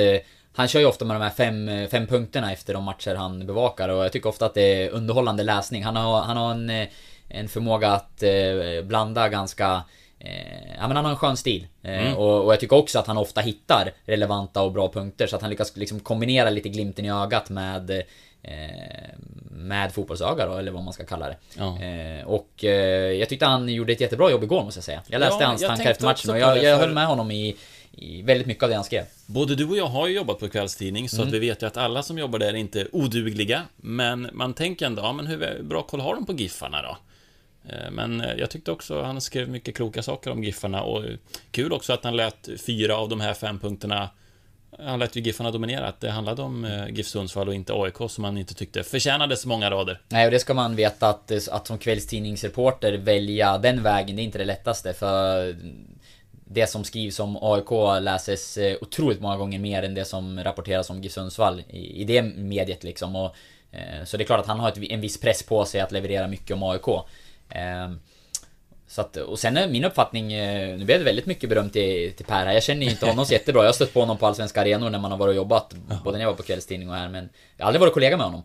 [0.53, 3.47] Han kör ju ofta med de här fem, eh, fem punkterna efter de matcher han
[3.47, 5.85] bevakar och jag tycker ofta att det är underhållande läsning.
[5.85, 6.89] Han har, han har en, eh,
[7.29, 9.83] en förmåga att eh, blanda ganska...
[10.19, 11.67] Eh, ja men han har en skön stil.
[11.83, 15.37] Eh, och, och jag tycker också att han ofta hittar relevanta och bra punkter så
[15.37, 17.91] att han lyckas liksom kombinera lite glimten i ögat med
[18.43, 18.55] eh,
[19.51, 21.37] med fotbollsöga då, eller vad man ska kalla det.
[21.59, 21.83] Ja.
[21.83, 22.65] Eh, och
[23.19, 25.03] jag tyckte han gjorde ett jättebra jobb igår måste jag säga.
[25.07, 27.57] Jag läste Ja, hans tankar efter matchen och jag, jag höll med honom i,
[28.01, 29.05] i väldigt mycket av det han skrev.
[29.27, 31.29] Både du och jag har ju jobbat på kvällstidning, så Mm.
[31.29, 33.63] att vi vet ju att alla som jobbar där är inte odugliga.
[33.77, 36.97] Men man tänker ändå, ja men hur bra koll har de på Giffarna då?
[37.73, 41.05] Eh, Men eh, jag tyckte också han skrev mycket kloka saker om Giffarna och
[41.51, 44.09] kul också att han lät fyra av de här fem punkterna
[44.79, 47.97] han lät ju Giffarna dominera, att det handlade om eh, GIF Sundsvall och inte AIK
[48.09, 50.01] som han inte tyckte förtjänade så många rader.
[50.09, 54.25] Nej, och det ska man veta att, att som kvällstidningsreporter välja den vägen, det är
[54.25, 55.57] inte det lättaste för
[56.53, 60.91] det som skrivs om AIK läses eh, otroligt många gånger mer än det som rapporteras
[60.91, 63.17] om GIF Sundsvall i, i det mediet liksom.
[63.17, 63.35] Och,
[63.73, 65.93] eh, så det är klart att han har ett, en viss press på sig att
[65.93, 66.89] leverera mycket om AIK.
[67.49, 67.91] Eh,
[68.87, 72.13] så att, och sen är min uppfattning, eh, nu blev det väldigt mycket beröm till,
[72.13, 72.53] till Per här.
[72.53, 73.63] Jag känner ju inte honom så jättebra.
[73.63, 75.75] Jag har stött på honom på allsvenska arenor när man har varit och jobbat.
[76.05, 77.09] Både när jag var på kvällstidning och här.
[77.09, 78.43] Men jag har aldrig varit kollega med honom.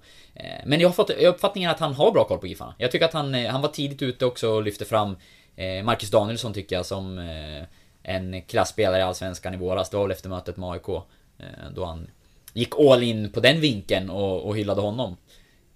[0.66, 2.76] Men jag har fått uppfattningen att han har bra koll på Giffarna.
[2.78, 5.18] Jag tycker att han, han var tidigt ute också och lyfte fram
[5.84, 7.20] Marcus Danielsson tycker jag som
[8.08, 9.90] en klasspelare i Allsvenskan i våras.
[9.90, 10.90] Det var väl efter mötet med AIK.
[10.90, 11.46] eh,
[11.76, 12.08] Då han
[12.54, 15.18] gick all in på den vinkeln och, och hyllade honom.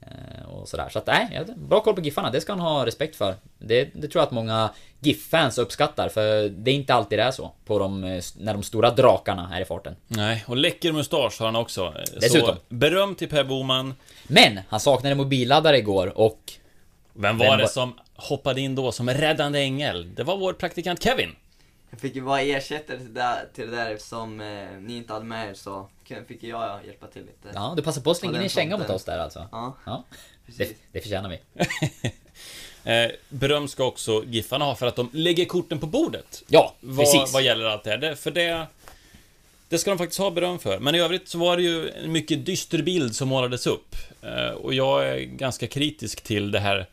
[0.02, 0.90] Eh, Och sådär.
[0.90, 2.32] Så att nej, bra koll på Giffarna.
[2.32, 3.36] Det ska han ha respekt för.
[3.58, 4.70] Det, det tror jag att många
[5.00, 6.10] GIF-fans uppskattar.
[6.10, 7.52] För det är inte alltid det är så.
[7.66, 9.96] På de, eh, när de stora drakarna är i farten.
[10.08, 11.94] Nej, och läcker mustasch har han också.
[12.20, 12.48] Dessutom.
[12.56, 13.94] Så beröm till Per Boman.
[14.28, 16.54] Men han saknade mobilladdare igår och...
[17.14, 20.16] Vem var Vem det var- som hoppade in då som räddande ängel?
[20.16, 21.36] Det var vår praktikant Kevin.
[21.90, 25.14] Jag fick ju vara ersättare till det där, till det där eftersom eh, ni inte
[25.14, 25.88] hade med er så
[26.28, 27.50] fick jag hjälpa till lite.
[27.54, 29.48] Ja, du passar på att slänga in en känga mot oss där alltså.
[29.52, 30.04] Ja, Ja,
[30.46, 30.78] det, precis.
[30.92, 31.40] det förtjänar vi.
[32.84, 36.44] Eh, beröm ska också Giffarna ha för att de lägger korten på bordet.
[36.48, 37.34] Ja, vad, precis.
[37.34, 37.98] vad gäller allt det här.
[37.98, 38.68] Det, för det...
[39.70, 40.80] Det ska de faktiskt ha beröm för.
[40.80, 43.96] Men i övrigt så var det ju en mycket dyster bild som målades upp.
[44.22, 46.86] Eh, och jag är ganska kritisk till det här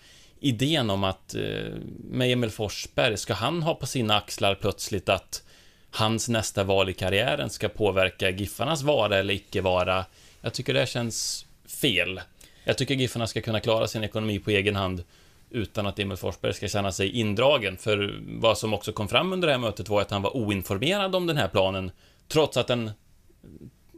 [0.49, 1.75] idén om att eh,
[2.11, 5.43] med Emil Forsberg, ska han ha på sina axlar plötsligt att
[5.91, 10.05] hans nästa val i karriären ska påverka Giffarnas vara eller icke vara?
[10.41, 11.47] Jag tycker det känns
[11.83, 12.21] fel.
[12.65, 15.05] Jag tycker Giffarna ska kunna klara sin ekonomi på egen hand
[15.51, 17.77] utan att Emil Forsberg ska känna sig indragen.
[17.77, 21.15] För vad som också kom fram under det här mötet var att han var oinformerad
[21.15, 21.91] om den här planen,
[22.29, 22.91] trots att den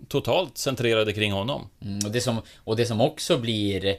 [0.09, 1.69] totalt centrerade kring honom.
[1.81, 3.97] Mm, och, det som, och det som också blir...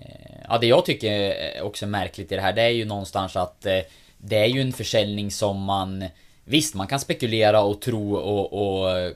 [0.00, 3.36] Eh, ja, det jag tycker också är märkligt i det här, det är ju någonstans
[3.36, 3.80] att eh,
[4.18, 6.04] det är ju en försäljning som man...
[6.44, 9.12] Visst, man kan spekulera och tro och, och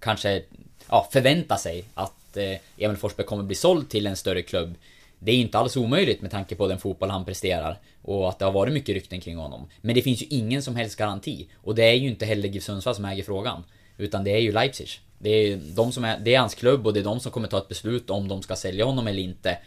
[0.00, 0.42] kanske
[0.88, 4.74] ja, förvänta sig att eh, Emil Forsberg kommer bli såld till en större klubb.
[5.18, 8.38] Det är ju inte alls omöjligt med tanke på den fotboll han presterar och att
[8.38, 9.68] det har varit mycket rykten kring honom.
[9.80, 11.48] Men det finns ju ingen som helst garanti.
[11.62, 13.64] Och det är ju inte heller GIF Sundsvall som äger frågan.
[13.98, 14.88] Utan det är ju Leipzig.
[15.18, 17.48] Det är, de som är, det är hans klubb och det är de som kommer
[17.48, 19.58] ta ett beslut om de ska sälja honom eller inte.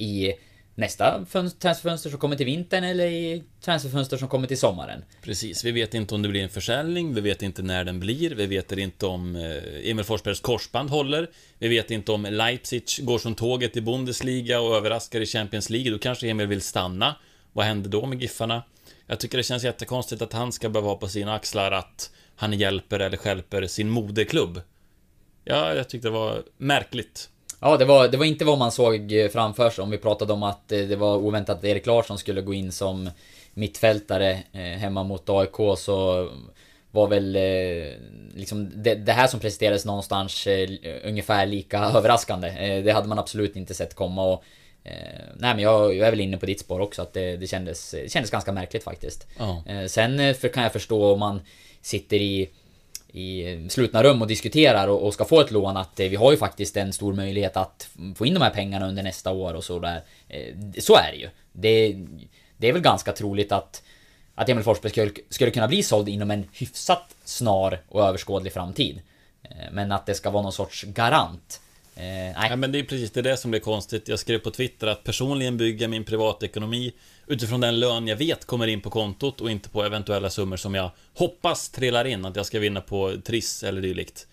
[0.00, 0.34] I
[0.74, 1.24] nästa
[1.58, 5.04] transferfönster som kommer till vintern eller i transferfönster som kommer till sommaren.
[5.22, 8.30] Precis, vi vet inte om det blir en försäljning, vi vet inte när den blir,
[8.30, 13.18] vi vet inte om eh, Emil Forsbergs korsband håller, vi vet inte om Leipzig går
[13.18, 17.16] som tåget i Bundesliga och överraskar i Champions League, då kanske Emil vill stanna.
[17.52, 18.62] Vad händer då med Giffarna?
[19.06, 22.52] Jag tycker det känns jättekonstigt att han ska behöva ha på sina axlar att han
[22.52, 24.60] hjälper eller stjälper sin moderklubb.
[25.44, 27.28] Ja, jag tyckte det var märkligt.
[27.60, 29.82] Ja, det var, det var inte vad man såg eh, framför sig.
[29.82, 32.72] Om vi pratade om att eh, det var oväntat att Erik Larsson skulle gå in
[32.72, 33.10] som
[33.54, 36.28] mittfältare eh, hemma mot AIK så
[36.90, 37.38] var väl
[38.34, 40.46] liksom det, det här som presenterades någonstans
[41.04, 42.80] ungefär lika överraskande.
[42.84, 44.44] Det hade man absolut inte sett komma och
[45.34, 47.90] nej men jag, jag är väl inne på ditt spår också att det, det, kändes,
[47.90, 49.26] det kändes ganska märkligt faktiskt.
[49.66, 51.40] Eh, sen för, kan jag förstå om man
[51.82, 52.50] sitter i
[53.12, 56.30] i slutna rum och diskuterar och, och ska få ett lån att eh, vi har
[56.30, 59.64] ju faktiskt en stor möjlighet att få in de här pengarna under nästa år och
[59.64, 60.02] sådär.
[60.28, 61.28] Eh, Så är det ju.
[61.52, 61.96] Det,
[62.56, 63.82] det är väl ganska troligt att
[64.34, 69.00] att Emil Forsberg skulle, skulle kunna bli såld inom en hyfsat snar och överskådlig framtid.
[69.42, 71.60] Eh, Men att det ska vara någon sorts garant.
[71.96, 72.34] Eh, nej.
[72.50, 74.08] Ja, men det är precis det, är det som blir konstigt.
[74.08, 76.92] Jag skrev på Twitter att personligen bygger min privatekonomi
[77.26, 80.74] utifrån den lön jag vet kommer in på kontot och inte på eventuella summor som
[80.74, 84.26] jag hoppas trillar in, att jag ska vinna på Triss eller dylikt.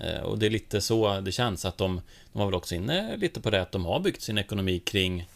[0.00, 2.00] Eh, Och det är lite så det känns att de,
[2.32, 5.28] de var väl också inne lite på det att de har byggt sin ekonomi kring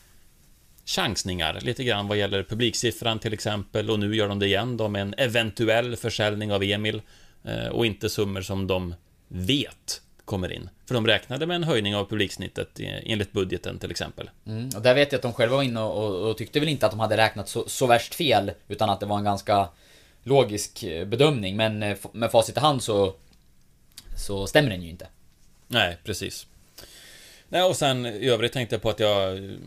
[0.85, 4.89] chansningar lite grann vad gäller publiksiffran till exempel och nu gör de det igen då
[4.89, 7.03] med en eventuell försäljning av Emil
[7.45, 8.95] eh, och inte summor som de
[9.29, 10.03] vet
[10.33, 10.71] kommer in.
[10.87, 14.31] För de räknade med en höjning av publiksnittet enligt budgeten till exempel.
[14.47, 16.69] Mm, och där vet jag att de själva var inne och, och, och tyckte väl
[16.69, 19.69] inte att de hade räknat så, så värst fel utan att det var en ganska
[20.23, 23.15] logisk eh, bedömning men eh, med facit i hand så
[24.17, 25.07] så stämmer den ju inte.
[25.69, 26.47] Nej, precis.
[27.49, 29.59] Nej, och sen i övrigt tänkte jag på att jag mm,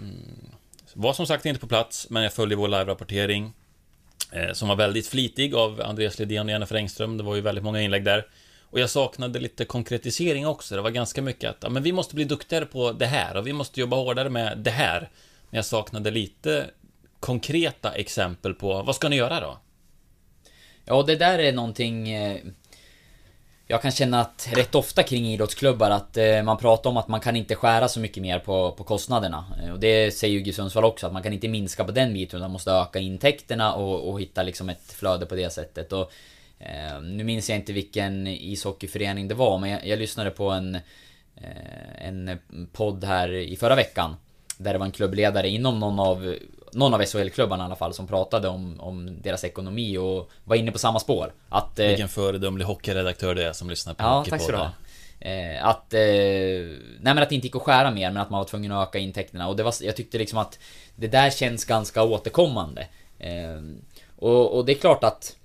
[0.94, 3.54] var som sagt inte på plats, men jag följde vår live-rapportering
[4.32, 7.18] eh, som var väldigt flitig av Andreas Lidén och Jennifer Engström.
[7.18, 8.26] Det var ju väldigt många inlägg där.
[8.76, 10.76] Och jag saknade lite konkretisering också.
[10.76, 13.48] Det var ganska mycket att ja, men vi måste bli duktigare på det här och
[13.48, 15.00] vi måste jobba hårdare med det här.
[15.50, 16.70] Men jag saknade lite
[17.20, 19.58] konkreta exempel på vad ska ni göra då?
[20.86, 22.38] Ja, det där är någonting eh,
[23.68, 27.20] jag kan känna att rätt ofta kring idrottsklubbar att eh, man pratar om att man
[27.20, 29.46] kan inte skära så mycket mer på, på kostnaderna.
[29.64, 32.14] Eh, och det säger ju GIF Sundsvall också, att man kan inte minska på den
[32.14, 35.94] biten utan man måste öka intäkterna och, och hitta liksom ett flöde på det sättet.
[35.94, 36.12] Och,
[37.02, 40.76] nu minns jag inte vilken ishockeyförening det var, men jag, jag lyssnade på en,
[41.36, 42.40] eh, en
[42.74, 44.16] podd här i förra veckan.
[44.58, 46.36] Där det var en klubbledare inom någon av,
[46.74, 50.72] någon av SHL-klubbarna i alla fall som pratade om, om deras ekonomi och var inne
[50.72, 51.34] på samma spår.
[51.50, 54.72] Att, eh, Vilken föredömlig hockeyredaktör det är som lyssnar på Ja, tack ska du ha.
[55.20, 58.38] Eh, att, eh, nej men att det inte gick att skära mer, men att man
[58.38, 59.48] var tvungen att öka intäkterna.
[59.48, 60.60] Och det var, jag tyckte liksom att
[60.96, 62.88] det där känns ganska återkommande.
[63.20, 63.62] Eh,
[64.16, 65.36] och, och det är klart att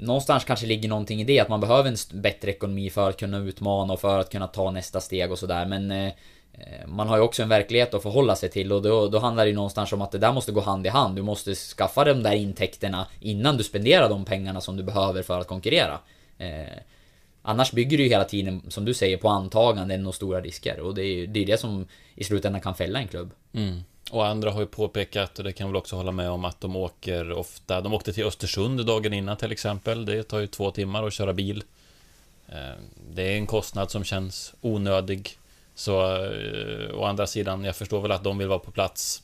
[0.00, 3.38] Någonstans kanske ligger någonting i det, att man behöver en bättre ekonomi för att kunna
[3.38, 5.66] utmana och för att kunna ta nästa steg och sådär.
[5.66, 6.06] Men eh,
[6.52, 9.44] eh, man har ju också en verklighet att förhålla sig till och då, då handlar
[9.44, 11.16] det ju någonstans om att det där måste gå hand i hand.
[11.16, 15.40] Du måste skaffa de där intäkterna innan du spenderar de pengarna som du behöver för
[15.40, 15.98] att konkurrera.
[16.38, 16.78] Eh,
[17.42, 20.80] Annars bygger du ju hela tiden, som du säger, på antaganden och stora risker.
[20.80, 23.30] Och det är ju det, är det som i slutändan kan fälla en klubb.
[23.52, 23.80] Mm.
[24.10, 26.60] Och andra har ju påpekat, och det kan jag väl också hålla med om, att
[26.60, 27.80] de åker ofta...
[27.80, 30.04] De åkte till Östersund dagen innan till exempel.
[30.04, 31.62] Det tar ju två timmar att köra bil.
[32.48, 32.74] Eh,
[33.14, 35.38] det är en kostnad som känns onödig.
[35.74, 39.22] Så eh, å andra sidan, jag förstår väl att de vill vara på plats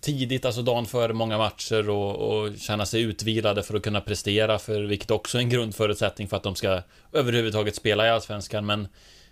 [0.00, 4.58] tidigt, alltså dagen före många matcher och, och känna sig utvilade för att kunna prestera,
[4.58, 6.82] för vilket också är en grundförutsättning för att de ska
[7.12, 8.66] överhuvudtaget spela i Allsvenskan.
[8.66, 8.88] Men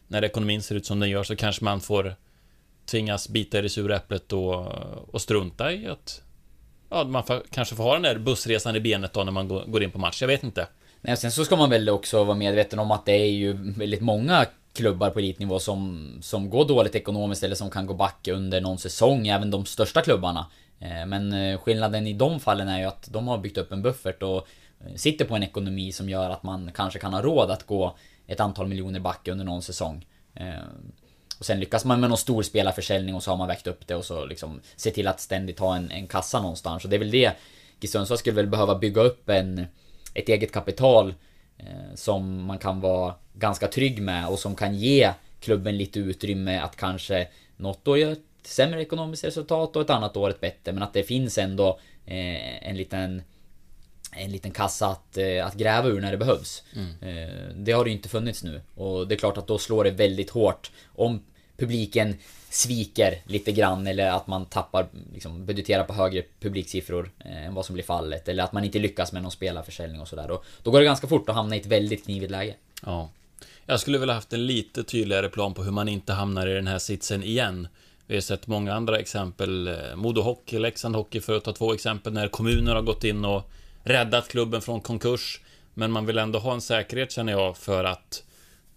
[0.07, 2.15] när ekonomin ser ut som den gör så kanske man får
[2.91, 4.67] tvingas bita i det sura äpplet och,
[5.15, 6.23] och strunta i att
[6.91, 9.65] Ja, man får, kanske får ha den där bussresan i benet då när man går,
[9.67, 10.21] går in på match.
[10.23, 10.67] Jag vet inte.
[11.01, 14.01] Nej, sen så ska man väl också vara medveten om att det är ju väldigt
[14.01, 18.61] många klubbar på elitnivå som, som går dåligt ekonomiskt eller som kan gå back under
[18.61, 20.47] någon säsong, även de största klubbarna.
[20.81, 23.83] Eh, men eh, skillnaden i de fallen är ju att de har byggt upp en
[23.83, 24.47] buffert och
[24.81, 27.97] eh, sitter på en ekonomi som gör att man kanske kan ha råd att gå
[28.27, 30.07] ett antal miljoner back under någon säsong.
[31.39, 33.95] Och sen lyckas man med någon stor spelarförsäljning och så har man vägt upp det
[33.95, 36.85] och så liksom se till att ständigt ha en, en kassa någonstans.
[36.85, 37.33] Och det är väl det
[37.81, 39.67] GIF Sundsvall skulle väl behöva bygga upp en,
[40.15, 41.15] ett eget kapital
[41.59, 46.59] eh, som man kan vara ganska trygg med och som kan ge klubben lite utrymme
[46.59, 50.73] att kanske något år göra ett sämre ekonomiskt resultat och ett annat år ett bättre.
[50.73, 53.23] Men att det finns ändå eh, en liten
[54.13, 56.63] en liten kassa att, eh, att gräva ur när det behövs.
[57.03, 58.61] Eh, Det har det inte funnits nu.
[58.75, 61.23] Och det är klart att då slår det väldigt hårt om
[61.57, 62.17] publiken
[62.51, 67.67] sviker lite grann eller att man tappar, liksom budgeterar på högre publiksiffror eh, än vad
[67.67, 68.29] som blir fallet.
[68.29, 70.39] Eller att man inte lyckas med någon spelarförsäljning och sådär.
[70.63, 72.55] Då går det ganska fort att hamna i ett väldigt knivigt läge.
[72.87, 73.11] Ja.
[73.67, 76.67] Jag skulle vilja haft en lite tydligare plan på hur man inte hamnar i den
[76.67, 77.69] här sitsen igen.
[78.07, 79.77] Vi har sett många andra exempel.
[79.97, 83.51] Modo Hockey, Leksand Hockey för att ta två exempel när kommuner har gått in och
[83.89, 85.41] räddat klubben från konkurs.
[85.75, 88.23] Men man vill ändå ha en säkerhet känner jag för att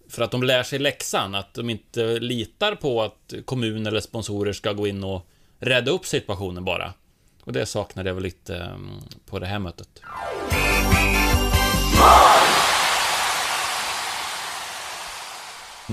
[0.08, 4.52] för att de lär sig läxan, att de inte litar på att kommun eller sponsorer
[4.52, 5.26] ska gå in och
[5.58, 6.92] rädda upp situationen bara.
[7.44, 8.90] Och det saknade jag väl lite mm,
[9.26, 9.88] på det här mötet.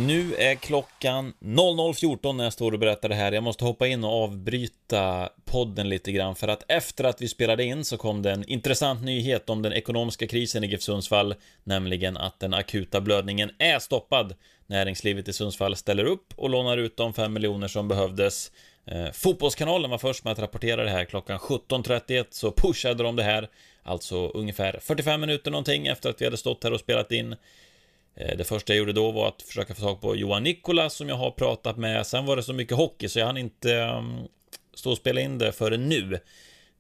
[0.08, 3.32] Nu är klockan 00.14 när jag står och berättar det här.
[3.32, 7.64] Jag måste hoppa in och avbryta podden lite grann för att efter att vi spelade
[7.64, 12.18] in så kom det en intressant nyhet om den ekonomiska krisen i GIF Sundsvall, nämligen
[12.18, 14.36] att den akuta blödningen är stoppad.
[14.68, 18.52] Näringslivet i Sundsvall ställer upp och lånar ut de 5 miljoner som behövdes.
[18.86, 23.24] Eh, fotbollskanalen var först med att rapportera det här klockan 17.31 så pushade de det
[23.24, 23.50] här,
[23.84, 27.36] alltså ungefär 45 minuter någonting efter att vi hade stått här och spelat in.
[28.20, 31.10] Eh, det första jag gjorde då var att försöka få tag på Johan Nikola som
[31.10, 32.08] jag har pratat med.
[32.08, 34.18] Sen var det så mycket hockey så jag hann inte mm,
[34.74, 36.20] stå och spela in det förrän nu.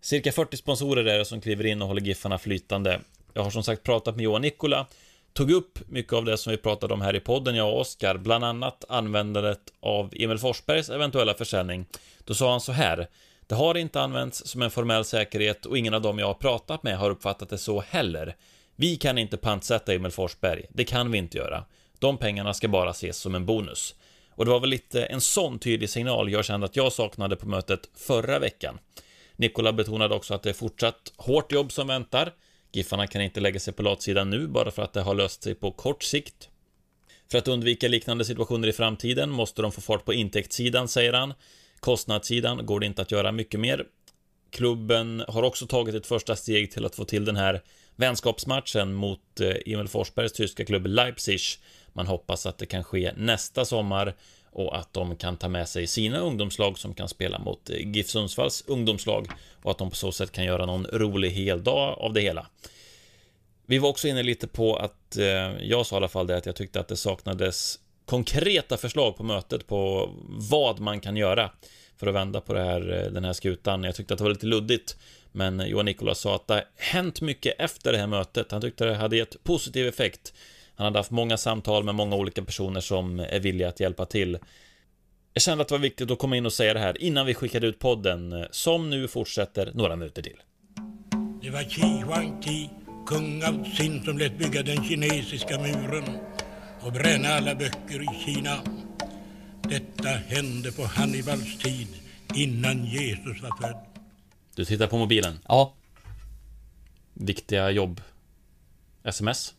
[0.01, 2.99] Cirka 40 sponsorer är det som kliver in och håller Giffarna flytande.
[3.33, 4.87] Jag har som sagt pratat med Johan Nikola.
[5.33, 8.17] Tog upp mycket av det som vi pratade om här i podden, jag och Oskar.
[8.17, 11.85] Bland annat användandet av Emil Forsbergs eventuella försäljning.
[12.23, 13.07] Då sa han så här.
[13.47, 16.83] Det har inte använts som en formell säkerhet och ingen av dem jag har pratat
[16.83, 18.35] med har uppfattat det så heller.
[18.82, 21.65] Vi kan inte pantsätta Emil Forsberg, det kan vi inte göra.
[21.99, 23.95] De pengarna ska bara ses som en bonus.
[24.30, 27.47] Och det var väl lite en sån tydlig signal jag kände att jag saknade på
[27.47, 28.80] mötet förra veckan.
[29.36, 32.34] Nikola betonade också att det är fortsatt hårt jobb som väntar.
[32.71, 35.55] Giffarna kan inte lägga sig på latsidan nu bara för att det har löst sig
[35.55, 36.49] på kort sikt.
[37.32, 41.34] För att undvika liknande situationer i framtiden måste de få fart på intäktssidan, säger han.
[41.80, 43.86] Kostnadssidan går det inte att göra mycket mer.
[44.49, 47.61] Klubben har också tagit ett första steg till att få till den här
[48.00, 51.39] vänskapsmatchen mot eh, Emil Forsbergs tyska klubb Leipzig.
[51.93, 54.16] Man hoppas att det kan ske nästa sommar
[54.52, 58.10] och att de kan ta med sig sina ungdomslag som kan spela mot eh, GIF
[58.10, 59.28] Sundsvalls ungdomslag
[59.64, 62.47] och att de på så sätt kan göra någon rolig heldag av det hela.
[63.66, 65.26] Vi var också inne lite på att, eh,
[65.62, 69.24] jag sa i alla fall det, att jag tyckte att det saknades konkreta förslag på
[69.24, 70.10] mötet på
[70.50, 71.52] vad man kan göra
[72.00, 73.84] för att vända på det här, eh, den här skutan.
[73.84, 74.97] Jag tyckte att det var lite luddigt,
[75.32, 78.52] men Johan Nikolas sa att det har hänt mycket efter det här mötet.
[78.52, 80.34] Han tyckte det hade gett positiv effekt.
[80.76, 84.38] Han hade haft många samtal med många olika personer som är villiga att hjälpa till.
[85.34, 87.34] Jag kände att det var viktigt att komma in och säga det här innan vi
[87.34, 90.38] skickade ut podden, eh, som nu fortsätter några minuter till.
[91.41, 92.70] Det var Qi Huangti,
[93.08, 96.04] kung av Xin, som lät bygga den kinesiska muren
[96.82, 98.56] och bränna alla böcker i Kina.
[99.70, 101.88] Detta hände på Hannibals tid,
[102.36, 103.78] innan Jesus var född.
[104.55, 105.39] Du tittar på mobilen.
[105.47, 105.74] Ja.
[107.13, 108.01] Viktiga jobb.
[109.03, 109.53] SMS.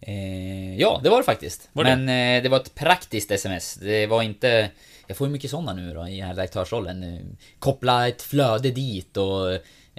[0.00, 1.68] Eh, ja, det var det faktiskt.
[1.72, 1.96] Var det?
[1.96, 3.74] Men eh, det var ett praktiskt sms.
[3.74, 4.70] Det var inte...
[5.06, 7.02] Jag får ju mycket sådana nu då i den här redaktörsrollen.
[7.02, 7.20] Eh,
[7.58, 9.52] Koppla ett flöde dit och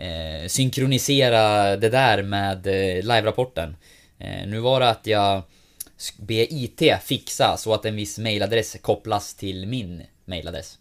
[0.04, 3.76] eh, synkronisera det där med eh, live-rapporten.
[4.20, 5.44] Eh, nu var det att jag
[6.18, 10.78] ber IT fixa så att en viss mailadress kopplas till min mailadress.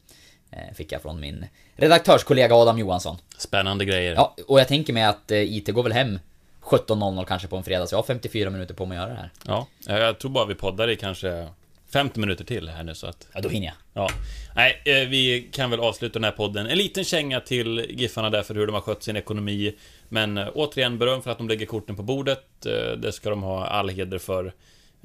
[0.51, 1.47] Eh, fick jag från min
[1.77, 3.17] redaktörskollega Adam Johansson.
[3.39, 4.15] Spännande grejer.
[4.15, 6.19] Ja, och jag tänker mig att eh, IT går väl hem
[6.63, 9.21] 17.00 kanske på en fredag, så jag har 54 minuter på mig att göra det
[9.21, 9.31] här.
[9.47, 11.49] Ja, jag tror bara vi poddar i kanske
[11.93, 13.27] 50 minuter till här nu så att...
[13.33, 13.75] Ja, då hinner jag.
[13.93, 14.11] Ja.
[14.57, 16.67] Nej, eh, vi kan väl avsluta den här podden.
[16.67, 19.75] En liten känga till Giffarna där för hur de har skött sin ekonomi.
[20.09, 22.45] Men återigen beröm för att de lägger korten på bordet.
[22.99, 24.53] Det ska de ha all heder för.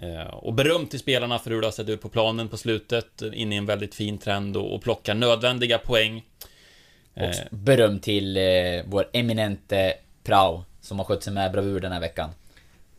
[0.02, 3.22] Eh, Och beröm till spelarna för hur det har sett ut på planen på slutet.
[3.22, 6.26] In i en väldigt fin trend och och plocka nödvändiga poäng.
[7.14, 8.43] Och Eh, beröm till eh,
[8.86, 9.93] vår eminente
[10.24, 12.30] prao som har skött sig med bravur den här veckan.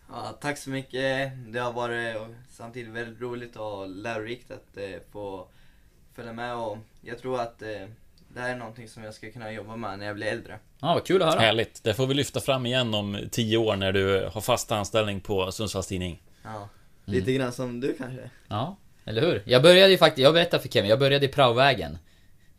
[0.09, 1.33] Ja, tack så mycket.
[1.53, 2.17] Det har varit
[2.51, 5.47] samtidigt väldigt roligt och lärorikt att eh, få
[6.15, 7.69] följa med och jag tror att eh,
[8.29, 10.59] det här är någonting som jag ska kunna jobba med när jag blir äldre.
[10.81, 11.41] Ja, vad kul att höra.
[11.41, 11.85] Härligt.
[11.85, 15.53] Det får vi lyfta fram igen om tio år när du har fast anställning på
[15.53, 16.23] Sundsvalls Tidning.
[16.45, 16.69] Ja,
[17.05, 18.31] lite grann som du kanske.
[18.49, 19.43] Ja, eller hur?
[19.47, 21.99] Jag började ju faktiskt, jag berättade för Kevin, jag började i praovägen.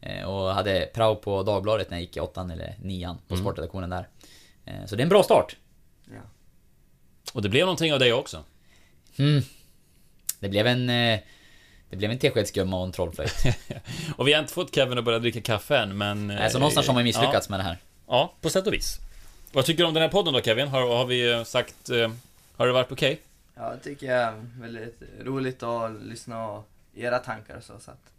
[0.01, 3.89] Eh, Och hade prao på Dagbladet när jag gick i åttan eller nian på sportredaktionen
[3.89, 4.07] där.
[4.65, 5.55] Eh, Så det är en bra start.
[6.05, 6.21] Ja.
[7.33, 8.43] Och det blev någonting av dig också.
[9.17, 9.41] Mm.
[10.39, 10.89] Det blev en...
[10.89, 11.19] eh,
[11.89, 13.33] Det blev en teskedsgumma och en trollflöjt.
[14.17, 16.27] Och vi har inte fått Kevin att börja dricka kaffe än, men...
[16.27, 17.77] Nej, så någonstans har man misslyckats med det här.
[18.07, 18.97] Ja, ja, på sätt och vis.
[19.51, 20.67] Vad tycker du om den här podden då Kevin?
[20.67, 21.89] Har, har vi sagt...
[22.57, 23.19] Har det varit okej?
[23.55, 27.91] Ja, det tycker jag är väldigt roligt att lyssna och era tankar och så, så
[27.91, 28.13] att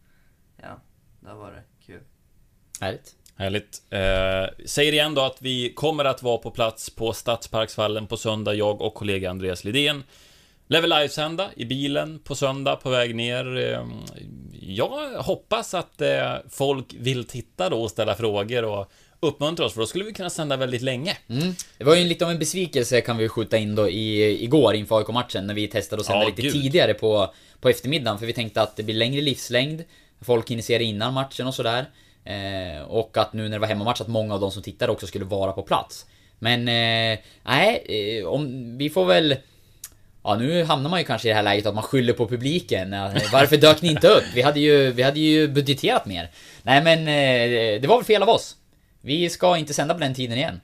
[0.63, 0.81] ja,
[1.21, 2.01] det har varit kul.
[2.81, 3.17] Härligt.
[3.37, 3.83] Härligt.
[3.91, 8.55] Eh, säger igen då att vi kommer att vara på plats på Stadsparksvallen på söndag,
[8.55, 10.03] jag och kollega Andreas Lidén.
[10.67, 13.57] Level livesända i bilen på söndag på väg ner.
[13.57, 13.87] Eh,
[14.61, 18.93] jag hoppas att eh, folk vill titta då och ställa frågor och
[19.27, 21.17] uppmuntra oss, för då skulle vi kunna sända väldigt länge.
[21.29, 21.55] Mm.
[21.79, 24.99] Det var ju lite av en besvikelse kan vi skjuta in då i, igår inför
[24.99, 26.53] AIK-matchen när vi testade att sända Ja, lite gud.
[26.53, 29.85] tidigare på, på eftermiddagen för vi tänkte att det blir längre livslängd
[30.21, 31.87] Folk hinner se det innan matchen och sådär
[32.25, 35.07] eh, Och att nu när det var hemmamatch att många av de som tittade också
[35.07, 36.07] skulle vara på plats
[36.39, 37.85] Men, eh, nej,
[38.21, 39.37] eh, om, vi får väl
[40.27, 42.91] Ja, nu hamnar man ju kanske i det här läget att man skyller på publiken.
[43.33, 44.25] Varför dök ni inte upp?
[44.35, 46.31] Vi hade ju, vi hade ju budgeterat mer.
[46.63, 48.57] Nej men, eh, det var väl fel av oss.
[49.05, 50.61] Vi ska inte sända på den tiden igen.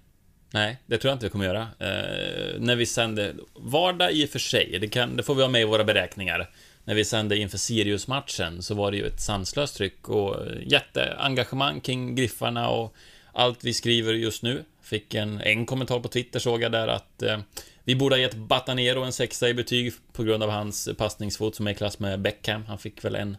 [0.50, 1.68] Nej, det tror jag inte vi kommer göra.
[1.78, 5.48] Eh, när vi sände, vardag i och för sig, det, kan, det får vi ha
[5.48, 6.50] med i våra beräkningar.
[6.84, 10.36] När vi sände inför Sirius-matchen så var det ju ett sanslöst tryck och
[10.66, 12.94] jätteengagemang kring Griffarna och
[13.32, 14.64] allt vi skriver just nu.
[14.82, 17.38] Fick en, en kommentar på Twitter såg jag där att eh,
[17.84, 21.66] vi borde ha gett Batanero en sexa i betyg på grund av hans passningsfot som
[21.66, 22.64] är i klass med Beckham.
[22.64, 23.36] Han fick väl en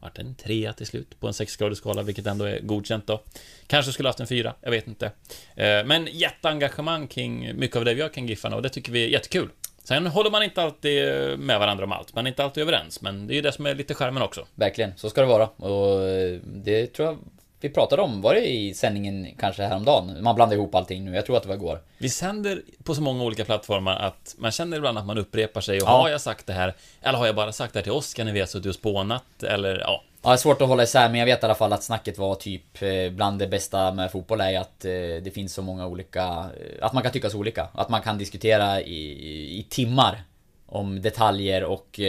[0.00, 3.22] vart en trea till slut på en sexgradig skala, vilket ändå är godkänt då.
[3.66, 5.06] Kanske skulle haft en fyra, jag vet inte.
[5.54, 9.04] Eh, men jätteengagemang kring mycket av det vi gör kring Giffarna och det tycker vi
[9.04, 9.48] är jättekul.
[9.84, 11.04] Sen håller man inte alltid
[11.38, 13.66] med varandra om allt, man är inte alltid överens, men det är ju det som
[13.66, 14.46] är lite skärmen också.
[14.54, 15.46] Verkligen, så ska det vara.
[15.46, 17.18] Och eh, det tror jag
[17.60, 20.22] vi pratade om, var det i sändningen kanske häromdagen?
[20.22, 21.80] Man blandar ihop allting nu, jag tror att det var igår.
[21.98, 25.80] Vi sänder på så många olika plattformar att man känner ibland att man upprepar sig
[25.80, 25.92] och Ja.
[26.02, 26.74] har jag sagt det här?
[27.02, 29.42] Eller har jag bara sagt det här till Oskar när vi har suttit och spånat?
[29.42, 31.72] Eller ja, Ja, det är svårt att hålla isär, men jag vet i alla fall
[31.72, 34.90] att snacket var typ eh, bland det bästa med fotboll är att eh,
[35.22, 36.24] det finns så många olika...
[36.28, 37.68] eh, Att man kan tycka så olika.
[37.74, 40.22] Att man kan diskutera i, i timmar
[40.66, 42.00] om detaljer och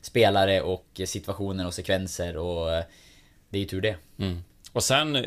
[0.00, 2.66] spelare och situationer och sekvenser och
[3.48, 3.96] det är ju tur det.
[4.74, 5.22] Och sen, eh,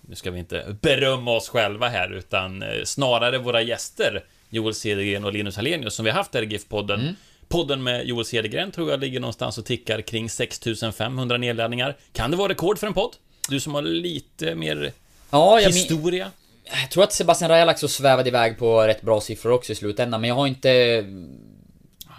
[0.00, 5.24] nu ska vi inte berömma oss själva här, utan eh, snarare våra gäster, Joel Cedergren
[5.24, 7.00] och Linus Hallenius, som vi har haft här i GIF-podden.
[7.48, 11.96] Podden med Joel Cedergren tror jag ligger någonstans och tickar kring 6500 nedladdningar.
[12.12, 13.16] Kan det vara rekord för en podd?
[13.48, 14.92] Du som har lite mer
[15.30, 16.30] Ja, historia?
[16.82, 20.20] jag tror att Sebastian Rajalax så svävade iväg på rätt bra siffror också i slutändan,
[20.20, 21.04] men jag har inte...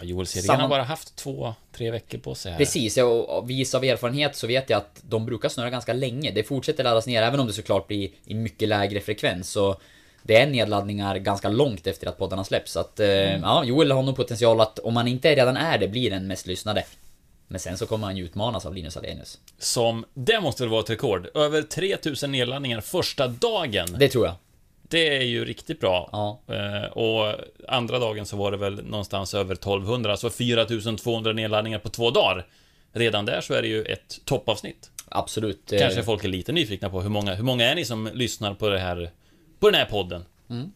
[0.03, 2.59] Joel Cedergren Samma- har bara haft två, tre veckor på sig här.
[2.59, 6.31] Precis, och vis av erfarenhet så vet jag att de brukar snurra ganska länge.
[6.31, 9.49] Det fortsätter laddas ner, även om det såklart blir i mycket lägre frekvens.
[9.49, 9.77] Så
[10.23, 12.71] det är nedladdningar ganska långt efter att poddarna släpps.
[12.71, 15.87] Så att, eh, ja, Joel har nog potential att, om han inte redan är det,
[15.87, 16.85] blir den mest lyssnade.
[17.47, 19.37] Men sen så kommer han ju utmanas av Linus Alenius.
[19.59, 21.27] Som, det måste väl vara ett rekord?
[21.37, 23.87] Över 3000 nedladdningar första dagen.
[23.99, 24.35] Det tror jag.
[24.91, 26.09] Det är ju riktigt bra.
[26.11, 26.41] Ja.
[26.55, 27.35] Eh, och
[27.67, 32.45] andra dagen så var det väl någonstans över 1200, så 4200 nedladdningar på två dagar.
[32.93, 34.91] Redan där så är det ju ett toppavsnitt.
[35.09, 35.73] Absolut.
[35.79, 38.69] Kanske folk är lite nyfikna på hur många, hur många är ni som lyssnar på
[38.69, 39.09] det här,
[39.59, 40.25] på den här podden?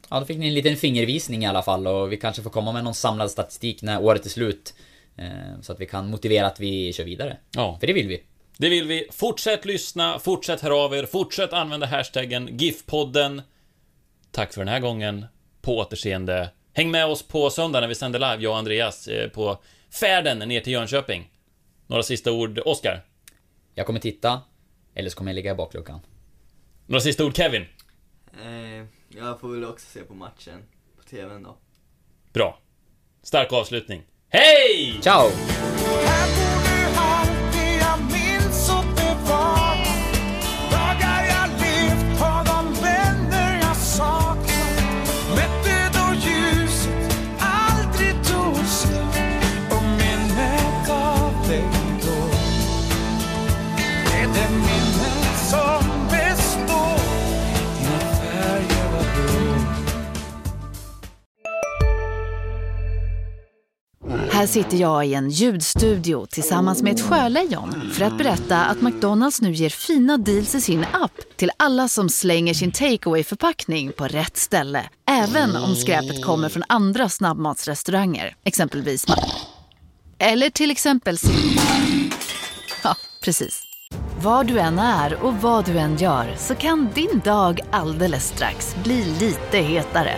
[0.10, 2.72] Ja, då fick ni en liten fingervisning i alla fall och vi kanske får komma
[2.72, 4.74] med någon samlad statistik när året är slut.
[5.18, 7.38] Eh, så att vi kan motivera att vi kör vidare.
[7.52, 8.24] Ja, För det vill vi.
[8.58, 9.08] det vill vi.
[9.12, 13.42] Fortsätt lyssna, fortsätt höra av er, fortsätt använda hashtaggen GIF-podden.
[14.36, 15.26] Tack för den här gången.
[15.62, 16.50] På återseende.
[16.74, 20.40] Häng med oss på söndag när vi sänder live, jag och Andreas, eh, på färden
[20.40, 21.32] ner till Jönköping.
[21.88, 23.06] Några sista ord, Oskar?
[23.74, 24.42] Jag kommer titta,
[24.96, 26.00] eller så kommer jag ligga i bakluckan.
[26.86, 27.66] Några sista ord, Kevin?
[28.44, 28.86] Eh,
[29.20, 30.64] jag får väl också se på matchen
[30.98, 31.58] på TVn då.
[32.34, 32.60] Bra.
[33.24, 34.04] Stark avslutning.
[34.30, 35.00] Hej!
[35.02, 35.30] Ciao!
[64.36, 69.42] Här sitter jag i en ljudstudio tillsammans med ett sjölejon för att berätta att McDonalds
[69.42, 74.08] nu ger fina deals i sin app till alla som slänger sin takeaway förpackning på
[74.08, 74.84] rätt ställe.
[75.10, 79.06] Även om skräpet kommer från andra snabbmatsrestauranger, exempelvis
[80.20, 81.18] Eller till exempel
[82.84, 83.64] Ja, precis.
[84.22, 88.76] Var du än är och vad du än gör så kan din dag alldeles strax
[88.84, 90.18] bli lite hetare.